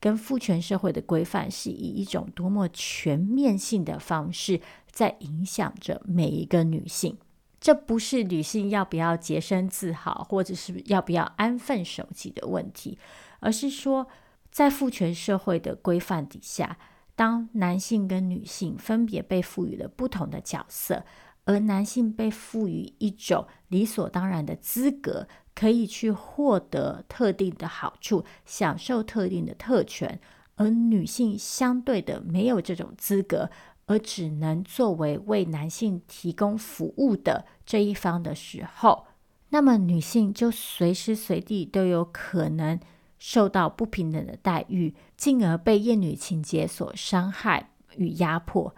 [0.00, 7.16] 跟父权社会的规范是以一种多么全面性的方式在影响着每一个女性。
[7.60, 12.98] 这不是女性要不要洁身自好，或者是要不要安分守己的问题，
[13.38, 14.08] 而是说，
[14.50, 16.76] 在父权社会的规范底下，
[17.14, 21.04] 当男性跟女性分别被赋予了不同的角色，
[21.44, 30.20] 而男性被赋予一种理所当然的资格，可以去获得特定的好处，享受特定的特权，
[30.56, 33.50] 而女性相对的没有这种资格，
[33.86, 39.06] 而只能作为为男性提供服务的这一方的时候，
[39.50, 42.78] 那么女性就随时随地都有可能
[43.18, 48.74] 受到不平等的待遇，进而被厌女情节所伤害与压迫，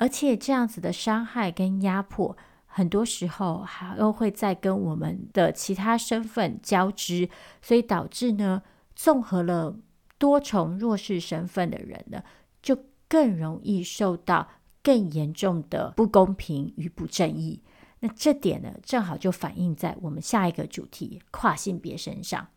[0.00, 2.34] 而且这样子的伤害跟压迫，
[2.64, 7.28] 很多时候还又会再跟我们的其他身份交织，
[7.60, 8.62] 所以导致呢，
[8.96, 9.76] 综合了
[10.16, 12.22] 多重弱势身份的人呢，
[12.62, 14.48] 就更容易受到
[14.82, 17.62] 更严重的不公平与不正义。
[17.98, 22.48] 那这点呢，正好就反映在我们下一个主题跨性别身上。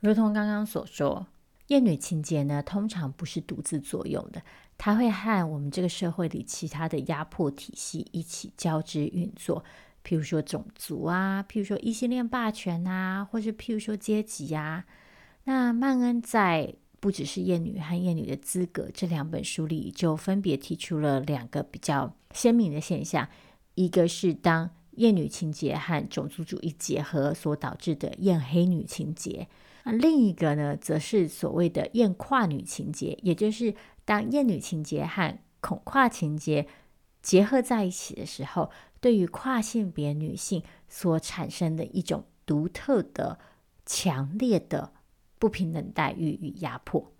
[0.00, 1.26] 如同刚刚所说，
[1.68, 4.42] 厌女情结呢，通常不是独自作用的，
[4.78, 9.62] 它会和我们这个社会里其他的压迫体系一起交织运作。
[10.02, 14.86] 譬如说种族啊，譬如说异性恋霸权啊，或是譬如说阶级啊。
[15.44, 23.28] 那曼恩在不只是厌女和厌女的资格这两本书里，就分别提出了两个比较鲜明的现象，
[23.74, 29.46] 一个是当厌女情结和种族主义结合所导致的厌黑女情结。
[29.90, 33.74] 另一个呢，则是所谓的厌跨女情结，也就是
[34.04, 36.66] 当厌女情结和恐跨情结
[37.22, 38.70] 结合在一起的时候，
[39.00, 43.38] 对于跨性别女性所产生的一种独特的、
[43.84, 44.92] 强烈的
[45.38, 47.12] 不平等待遇与压迫。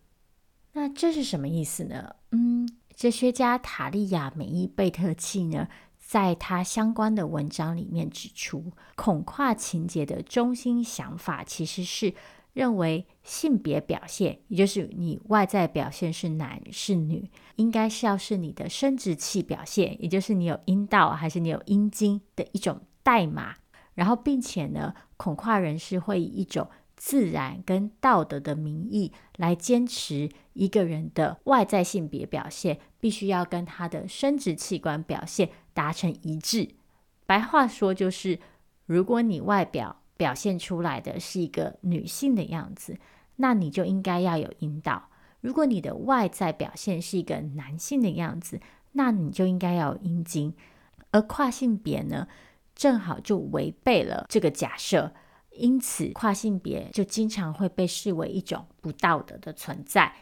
[0.72, 2.16] 那这是什么意思呢？
[2.32, 5.68] 嗯，哲学家塔利亚美伊贝特契呢，
[5.98, 12.14] 在他相关的文章里面指出，恐跨情节的中心想法其实是。
[12.52, 23.54] 认为性别表现，也就是你外在表现是男是女，应该是要是你的生殖器表现，也就是你有阴道还是你有阴茎的一种代码。
[23.94, 36.70] 然后，并且呢，恐跨人士会以一种自然跟道德的名义来坚持一个人的外在性别表现必须要跟他的生殖器官表现达成一致。
[37.26, 38.38] 白话说就是，
[38.86, 42.98] 如果你外表表现出来的是一个女性的样子，
[43.36, 45.08] 那你就应该要有阴道；
[45.40, 48.60] 如果你的外在表现是一个男性的样子，
[48.92, 50.54] 那你就应该要有阴茎。
[51.10, 52.28] 而跨性别呢，
[52.74, 55.14] 正好就违背了这个假设，
[55.52, 60.14] 因此跨性别就经常会被视为一种不道德的存在。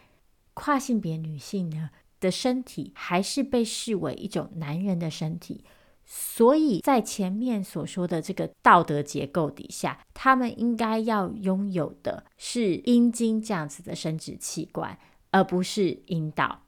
[0.53, 1.89] 跨性别女性呢
[2.21, 5.65] 的身体还是被视为一种男人的身体。
[6.11, 14.97] 所以在前面所说的这个道德结构底下，他们应该要拥有的是阴茎这样子的生殖器官，
[15.29, 16.63] 而不是阴道。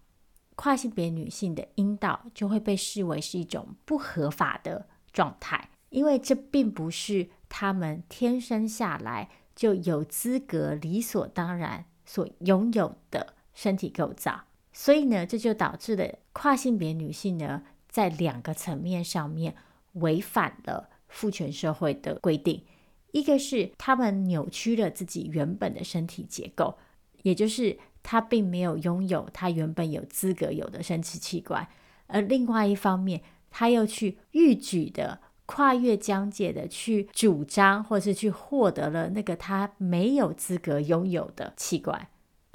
[0.56, 14.44] 跨性别女性的阴道就会被视为是一种不合法的状态，因为这并不是他们天生下来就有资格、理所当然所拥有的身体构造。
[14.72, 17.64] 所以呢，这就导致了跨性别女性呢。
[17.92, 19.54] 在两个层面上面
[19.94, 22.64] 违反了父权社会的规定，
[23.12, 26.78] 一个是他们扭曲了自己原本的身体结构，
[27.24, 31.68] 也就是他并没有拥有他原本有资格有的生殖器官，
[32.08, 42.08] 而另外一方面，他又去逾矩的跨越疆界的去主张，或是去获得了那个他没有资格拥有的器官，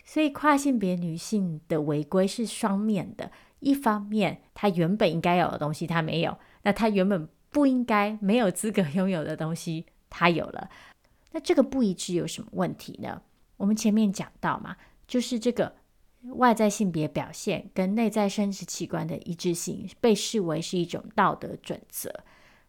[0.03, 3.31] 所以跨性别女性的违规是双面的。
[3.61, 10.69] 一方面，他原本应该有的东西他没有，那他原本不应该没有资格 拥有的东西他有了，
[11.33, 13.23] 那这个不一致有什么问题呢？
[13.57, 14.77] 我们前面讲到嘛，
[15.09, 15.77] 就是这个
[16.35, 22.13] 外在性别表现跟内在生殖器官的一致性被视为是一种道德准则。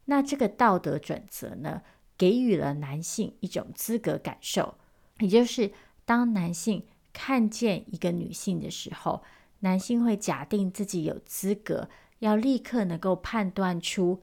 [0.06, 1.82] 那这个道德准则呢，
[2.18, 4.76] 给予了男性一种资格感受，
[5.20, 5.70] 也就是
[6.06, 9.22] 当男性看见一个女性的时候。
[9.60, 11.90] 男性会假定自己有资格，
[12.20, 14.22] 要立刻能够判断出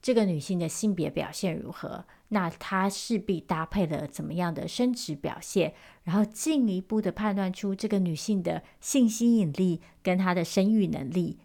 [0.00, 11.38] 这个女性的性别表现如何，那他势必搭配了怎么样的生殖表现，然后进一步的判断出这个女性的性吸引力跟她的生育能力。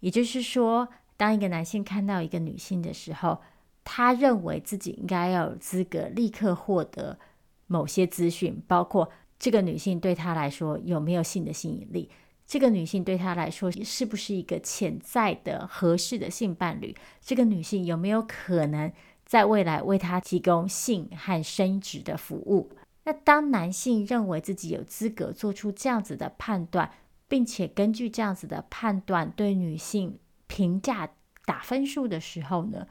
[0.00, 3.40] 也就是说，当一个男性看到一个女性的时候，
[3.82, 7.18] 他认为自己应该要有资格立刻获得
[7.66, 12.10] 某些资讯，包括这个女性对他来说有没有性的吸引力。
[12.46, 16.94] 这个女性对他来说是不是一个潜在的合适的性伴侣？
[17.20, 18.92] 这个女性有没有可能
[19.24, 22.70] 在未来为他提供性和生殖的服务。
[23.04, 26.90] 那当男性认为自己有资格做出这样子的判断，
[27.28, 31.10] 并且根据这样子的判断对女性评价
[31.44, 32.86] 打分数的时候呢，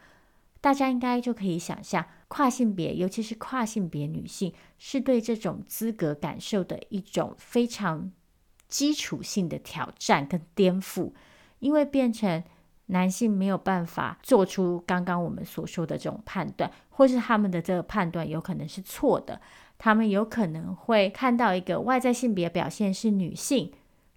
[0.61, 8.11] 大家应该就可以想象，跨性别，尤其是跨性别女性，是对这种资格感受的一种非常
[8.73, 11.11] 基础性的挑战跟颠覆，
[11.59, 12.43] 因为变成
[12.87, 19.39] 男性没有办法做出刚刚我们所说的这种判断，或是他们的这个判断有可能是错的，
[19.77, 23.71] 他们有可能会看到一个外在性别表现是女性，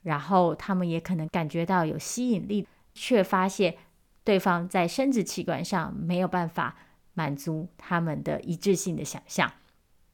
[0.04, 3.76] 然后他们也可能感觉到有吸引力，却发现
[4.24, 6.76] 对方在生殖器官上没有办法
[7.12, 9.52] 满足他们的一致性的想象，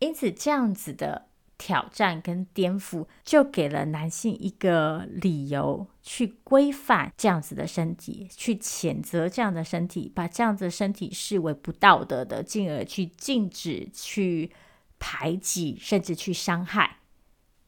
[0.01, 1.29] 因此这样子的。
[1.65, 14.51] 挑战跟颠覆，就给了男性一个理由去规范这样子的身体，去谴责这样的身体，把这样子的身体视为不道德的，进而去禁止、去
[14.99, 16.97] 排挤，甚至去伤害。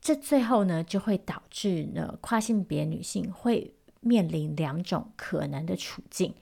[0.00, 6.34] 这最后呢，就会导致呢，跨性别女性会面临两种可能的处境：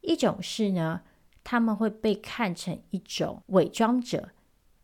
[0.00, 1.02] 一种是呢，
[1.44, 4.30] 他们会被看成一种伪装者。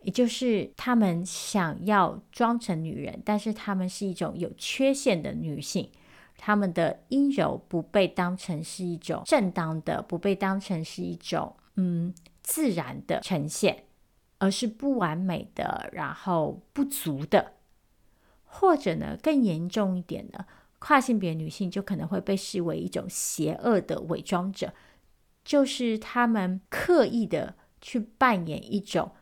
[0.03, 5.90] 也就是他们想要装成女人，但是他们是一种有缺陷的女性，
[6.38, 13.84] 他们的阴柔不被当成是一种正当的，不被当成是一种嗯自然的呈现，
[14.38, 17.53] 而是不完美的，然后不足的，
[18.44, 20.46] 或者呢更严重一点的，
[20.78, 24.72] 跨性别女性就可能会被视为一种邪恶的伪装者，
[25.44, 29.12] 就是他们刻意的去扮演一种。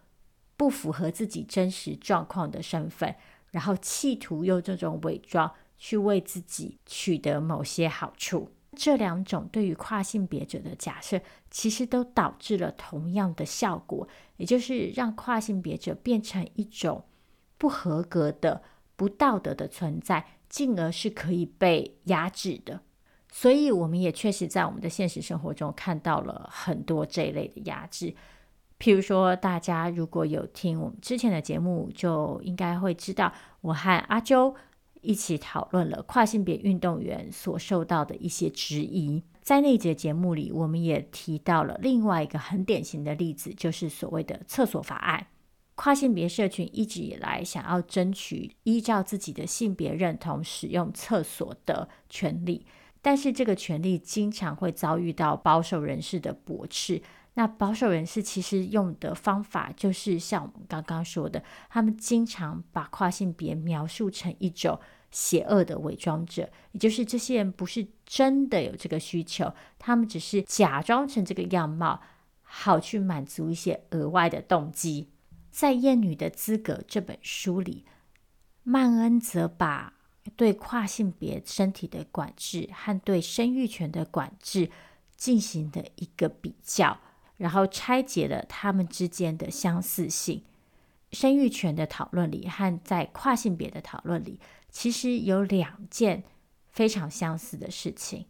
[0.58, 3.14] 不符合自己真实状况的身份，
[3.52, 8.50] 然后企图用这种伪装去为自己取得某些好处。
[8.76, 14.06] 这两种对于跨性别者的假设，其实都导致了同样的效果，
[14.36, 17.04] 也就是让跨性别者变成一种
[17.56, 18.62] 不合格的、
[18.94, 22.82] 不道德的存在，进而是可以被压制的。
[23.30, 28.14] 所以，我们也确实在我们的现实生活中看到了很多这一类的压制。
[28.78, 34.54] 譬如说，大家如果有听我们之前的节目，就应该会知道，我和阿啾
[35.00, 39.22] 一起讨论了跨性别运动员所受到的一些质疑。
[39.42, 45.26] 在那节节目里，我们也提到了另外一个很典型的例子，就是所谓的厕所法案。
[45.74, 52.66] 跨性别社群一直以来想要争取依照自己的性别认同使用厕所的权利，
[53.00, 57.00] 但是这个权利经常会遭遇到保守人士的驳斥。
[57.38, 64.80] 那保守人士其实用的方法就是像我们刚刚说的，他们经常把跨性别描述成一种
[65.12, 72.02] 邪恶的伪装者，也就是这些人不是真的有这个需求，他们只是假装成这个样貌，
[72.42, 75.10] 好去满足一些额外的动机。
[75.52, 77.84] 在《厌女的资格》这本书里，
[78.64, 79.92] 曼恩则把
[80.34, 84.72] 对跨性别身体的管制和对生育权的管制
[85.16, 86.98] 进行的一个比较。
[87.38, 90.42] 然后拆解了他们之间的相似性。
[91.10, 94.38] 生育权的讨论里和在跨性别的讨论里，
[94.70, 96.22] 其实有两件
[96.68, 98.26] 非常相似的事情。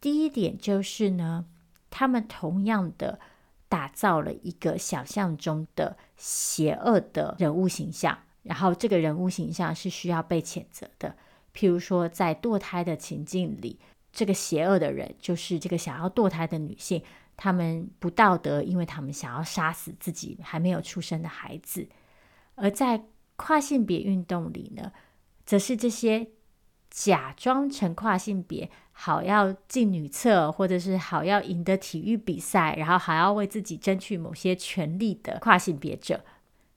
[0.00, 1.44] 第一点就是呢，
[1.90, 3.20] 他们同样的
[3.68, 11.16] 打造了一个想象中的邪恶的人物形象，然后这个人物形象是需要被谴责的。
[11.54, 13.78] 譬如说，在堕胎的情境里，
[14.10, 17.02] 这个邪恶的人就是这个想要堕胎的女性。
[17.36, 21.88] 他们不道德，因为他们想要杀死自己还没有出生的孩子；
[22.54, 23.04] 而在
[23.36, 24.92] 跨性别运动里呢，
[25.44, 26.28] 则是这些
[26.88, 36.24] 假装成跨性别，好要进女厕，或者是好要赢得体育比赛，然后还要为自己争取某些权利的跨性别者。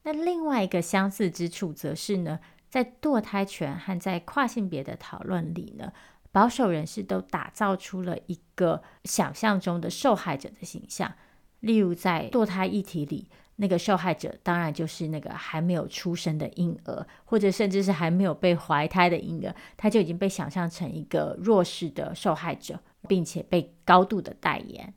[0.03, 2.39] 那另外一个相似之处，则是呢，
[2.70, 5.93] 在堕胎权和在跨性别的讨论里呢。
[6.32, 11.13] 保守人士都打造出了一个想象中的受害者的形象，
[11.59, 24.93] 例如在堕胎议题里，那个受害者当然就是那个还没有出生的婴儿，或者甚至是还没有被怀胎的婴儿，他就已经被想象成一个弱势的受害者，并且被高度的代言。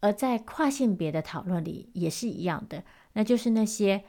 [0.00, 4.04] 而在跨性别的讨论里也是一样的，那就是那些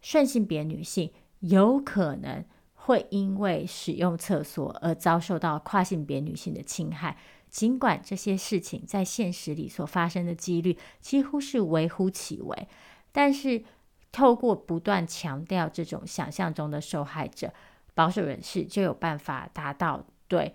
[0.00, 2.44] 顺性别女性有可能。
[2.84, 7.16] 会因为使用厕所而遭受到跨性别女性的侵害，
[7.48, 12.68] 尽管这些事情在现实里所发生的几率几乎是微乎其微，
[13.10, 13.64] 但是
[14.12, 17.54] 透过不断强调这种想象中的受害者，
[17.94, 20.54] 保守人士就有办法达到对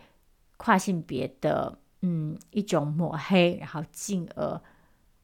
[0.57, 4.61] 跨性别的嗯一种抹黑，然后进而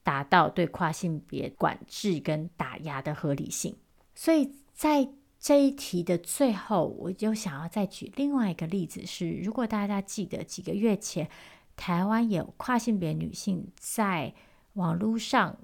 [0.02, 3.76] 达到对跨性别管制跟打压的合理性。
[4.16, 5.08] 所以在
[5.46, 11.30] 这一题的最后，我就想要再举另外一个例子是，如果大家记得几个月前，
[11.76, 14.34] 台湾有跨性别女性在
[14.72, 15.56] 网络上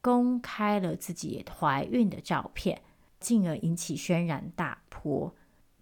[0.00, 2.82] 公开了自己怀孕的照片，
[3.20, 5.32] 进而引起轩然大波。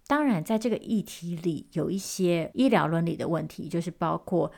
[0.05, 4.51] 当然，在这个议题里，有一些医疗伦理的问题，就是包括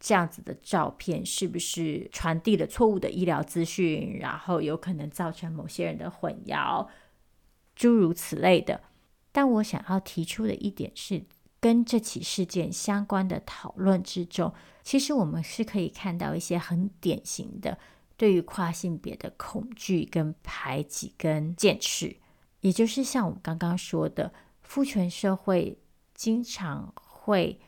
[0.00, 6.88] 这样子的照片是不是传递了错误的医疗资讯，然后有可能造成某些人的混淆。
[7.76, 8.82] 诸如此类的，
[9.30, 11.22] 但我想要提出的一点是，
[11.60, 14.52] 跟这起事件相关的讨论之中，
[14.82, 17.78] 其实我们是可以看到一些很典型的
[18.16, 22.16] 对于跨性别的恐惧、跟排挤、跟坚持，
[22.62, 25.78] 也就是像我们刚刚说的，父权社会
[26.14, 27.60] 经常会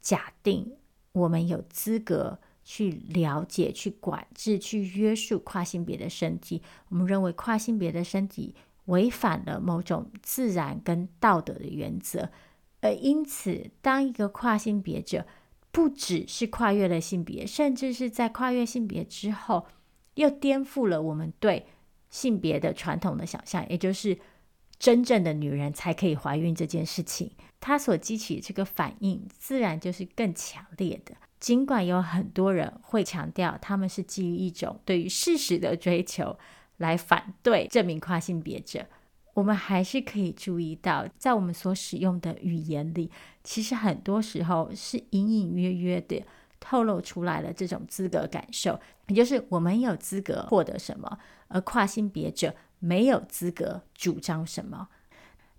[0.00, 0.76] 假定
[1.12, 8.56] 我们有资格去了解、去管制、去约束跨性别的身体，我们认为跨性别的身体。
[8.86, 12.30] 违反了某种自然跟道德的原则，
[12.80, 15.24] 而因此，当一个跨性别者
[15.70, 19.66] 不只是跨越了性别，甚至是在跨越性别之后，
[20.14, 21.66] 又颠覆了我们对
[22.10, 24.18] 性别的传统的想象，也就是
[24.78, 27.30] 真正的女人才可以怀孕这件事情，
[27.60, 31.14] 它所激起这个反应，自然就是更强烈的。
[31.38, 36.36] 尽管有很多人会强调，他们是基于一种对于事实的追求。
[36.78, 38.86] 来反对这名跨性别者，
[39.34, 43.10] 我们还是可以注意到，在我们所使用的语言里，
[43.44, 46.24] 其实很多时候是隐隐约约的
[46.60, 51.18] 透露出来了这种资格感受，也就是我们有资格获得什么，
[51.48, 54.88] 而跨性别者没有资格主张什么。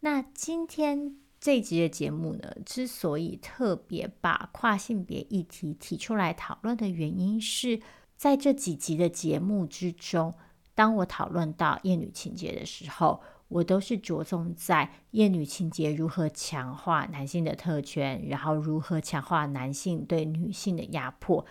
[0.02, 7.82] 那今天这一集的节目呢，之所以特别把跨性别议题提出来讨论的原因是，
[8.18, 10.34] 在这几集的节目之中。
[10.76, 21.46] 当我讨论到厌女情节的时候，我都是着重在厌女情节如何强化男性的特权，然后如何强化男性对女性的压迫。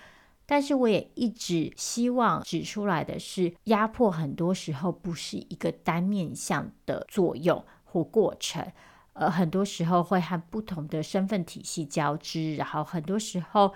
[0.45, 8.73] 但是我也一直希望指出来的是，压迫很多时候不是一个单面向的作用或过程，
[9.13, 13.73] 呃，很多时候会和不同的身份体系交织，然后很多时候，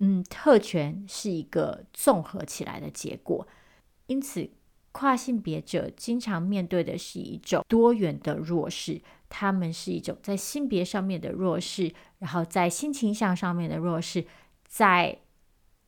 [0.00, 3.48] 嗯，特权是一个综合起来的结果，
[4.06, 4.50] 因此。
[4.92, 14.24] 跨性别者经常面对的是一种多元的弱势，他们是一种在性别上面的弱势，然后在性倾向上面的弱势，
[14.66, 15.18] 在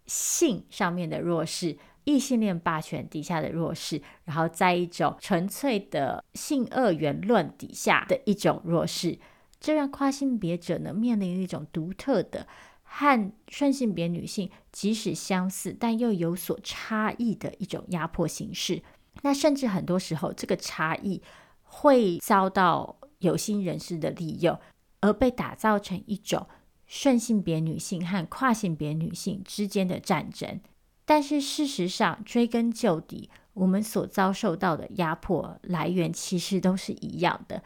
[0.06, 9.18] 性上面的弱势，异性恋霸权底下的弱势，然后在一种纯粹的性恶言论底下的一种弱势，
[9.60, 12.46] 这让跨性别者呢面临一种独特的
[12.82, 18.82] 和顺性别女性即使相似但又有所差异的一种压迫形式。
[19.22, 21.22] 那甚至很多时候，这个差异
[21.62, 24.58] 会遭到有心人士的利用，
[25.00, 26.46] 而被打造成一种
[26.86, 30.60] 顺性别女性和跨性别女性之间的战争。
[31.06, 37.62] 但是事实上，追根究底，我们所遭受到的压迫来源其实都是一样的，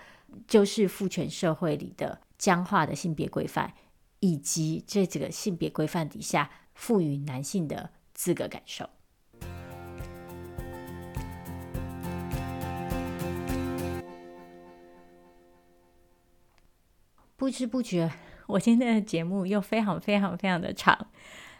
[0.46, 3.72] 就是父权社会里的僵化的性别规范，
[4.20, 8.88] 以及这几个性别规范底下赋予男性的资格感受。
[17.38, 18.10] 不知不觉，
[18.48, 21.06] 我今天的节目又非常非常非常的长。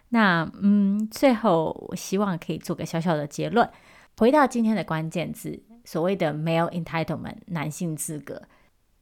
[0.09, 3.71] 那嗯，最后我希望可以做个小小的结论。
[4.17, 8.43] 回到今天的关键字，所谓的 male entitlement 男性资格，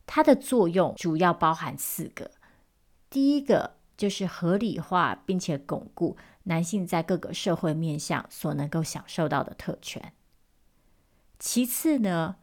[0.05, 2.31] 它的作用主要包含四个。
[3.09, 10.13] 第一个就是合理化并且巩固男性在各个社会面向所能够享受到的特权。
[11.39, 12.37] 其次呢，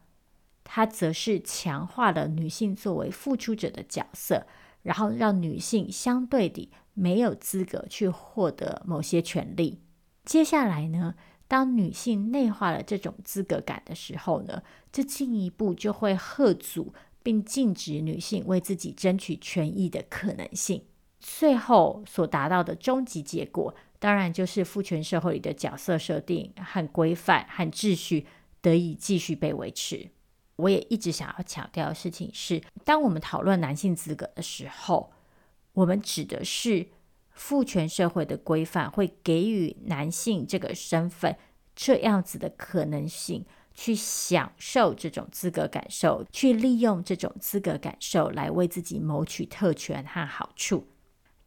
[0.75, 4.47] 它则是强化了女性作为付出者的角色，
[4.81, 9.83] 然后让女性相对地没有资格去获得某些权利。
[10.25, 11.13] 接下来呢，
[11.47, 20.85] 当女性内化了这种资格感的时候呢，这进一步就会吓阻并禁止女性为自己争取权益的可能性。
[21.19, 28.25] 最后所达到的终极结果，当然就是父权社会里的角色设定和规范和秩序
[28.59, 30.09] 得以继续被维持。
[30.55, 35.11] 我也一直想要强调的事情是，当我们讨论男性资格的时候，
[35.73, 36.87] 我们指的是
[37.31, 41.35] 父权社会的规范会给予男性这个身份
[41.75, 50.87] 这样子的可能性，去享受这种资格感受，去利用这种资格感受来为自己谋取特权和好处。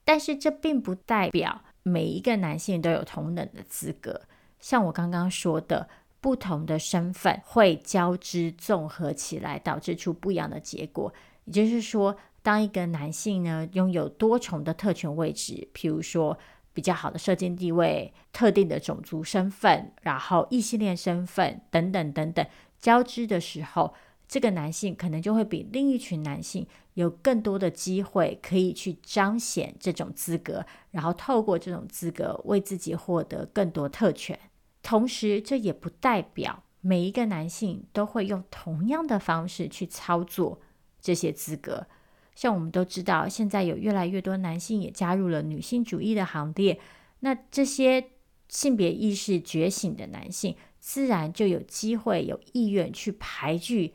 [0.05, 4.23] 但是这并不代表每一个男性都有同等的资格。
[4.59, 5.89] 像我刚刚说的，
[6.21, 11.13] 不同的身份会交织综合起来，导致出不一样的结果。
[11.45, 16.37] 也就是说，当一个男性呢拥有多重的特权位置，譬如说
[16.73, 22.45] 比较好的社经地位、特定的种族身份，然后异性恋身份等等等等
[22.79, 23.95] 交织的时候，
[24.27, 34.39] 这个男性可能就会比另一群男性有更多的机会可以去彰显这种资格，然后透过这种资格为自己获得更多特权。
[34.87, 40.61] 同时，这也不代表每一个男性都会用同样的方式去操作
[41.01, 41.89] 这些资格。
[42.37, 46.79] 像我们都知道，现在有越来越多男性也加入了女性主义的行列，
[47.19, 48.13] 那这些
[48.49, 53.93] 性别意识觉醒的男性，自然就有机会、有意愿去排拒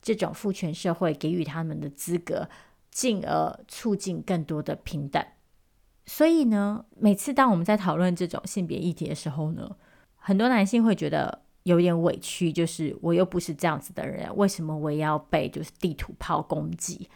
[0.00, 2.48] 这种父权社会给予他们的资格，
[2.92, 5.20] 进而促进更多的平等。
[6.06, 9.76] 所以呢，每次当我们在讨论这种性别议题的时候呢，
[10.20, 17.08] 很多男性会觉得有点委屈，就是我又不是这样子的人，为什么我也要被就是地图炮攻击？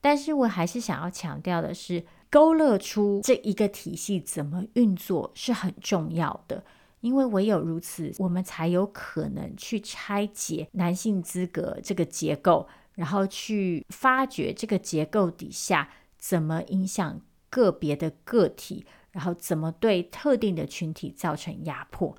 [0.00, 6.64] 但是我还是想要强调的是，勾勒出这一个体系怎么运作是很重要的，
[7.00, 15.88] 因为唯有如此，我们才有可能去拆解男性资格这个结构，然后去发掘这个结构底下
[16.18, 22.16] 怎么影响个别的个体，然后怎么对特定的群体造成压迫。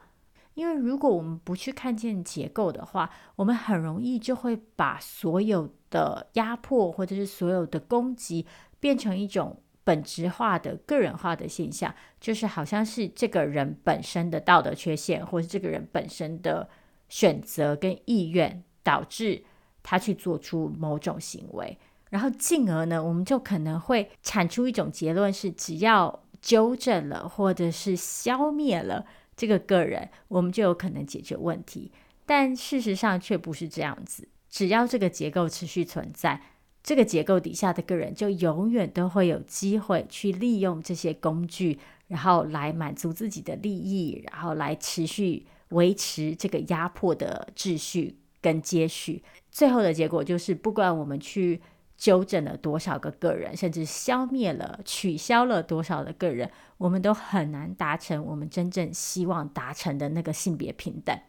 [0.58, 8.44] 因为如果我们不去看见结构的话，我们很容易就会把所有的压迫或者是所有的攻击
[8.80, 16.68] 变成一种本质化的个人化的现象，就是好像是这个人本身的道德缺陷，或是这个人本身的
[17.08, 19.44] 选择跟意愿导致
[19.84, 21.78] 他去做出某种行为，
[22.10, 29.06] 然后进而呢，我们就可能会产出一种结论是：只要纠正了，或者是消灭了。
[29.38, 31.92] 这个个人，我们就有可能解决问题，
[32.26, 34.28] 但事实上却不是这样子。
[34.50, 36.42] 只要这个结构持续存在，
[36.84, 41.78] 这个结构底下的个人就永远都会有机会去利用这些工具，
[42.08, 49.24] 然后来满足自己的利益，然后来持续维持这个压迫的秩序跟接续。
[49.52, 51.62] 最后的结果就是，不管我们去。
[51.98, 61.20] 纠正了多少个个人，甚至消灭了、取消了多少的个人，我们都很难达成我们真正希望达成的那个性别平等。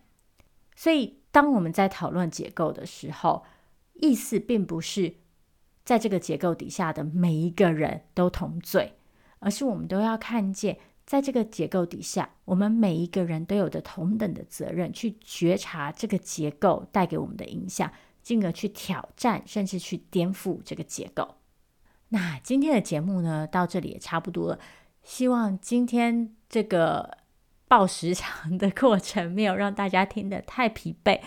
[0.76, 3.44] 所以，当我们在讨论结构的时候，
[3.94, 5.14] 意思并不是
[5.84, 8.92] 在这个结构底下的每一个人都同罪，
[9.38, 17.90] 而是我们都要看见，在这个结构底下，我们每一个人都有着同等的责任，去觉察这个结构带给我们的影响。
[18.28, 21.36] 进而去挑战，甚至去颠覆这个结构。
[22.10, 24.58] 那今天的节目呢，到这里也差不多了。
[25.02, 27.16] 希望今天这个
[27.68, 31.18] 报时长的过程没有让大家听得太疲惫。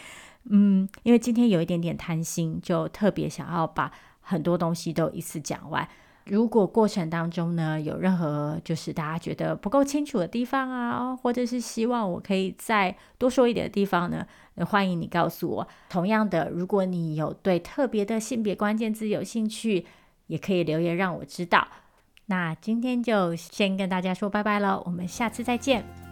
[0.43, 5.89] 嗯，因为今天有一点点贪心，就特别想要把很多东西都一次讲完。
[6.31, 14.25] 如果过程当中呢，有任何就是大家觉得不够清楚的地方啊，或者是希望我可以再多说一点的地方呢，
[14.65, 15.67] 欢迎你告诉我。
[15.89, 19.85] 同样的，如果你有对特别的性别关键字有兴趣，
[20.27, 21.67] 也可以留言让我知道。
[22.27, 26.10] 那今天就先跟大家说拜拜了，我们下次再见。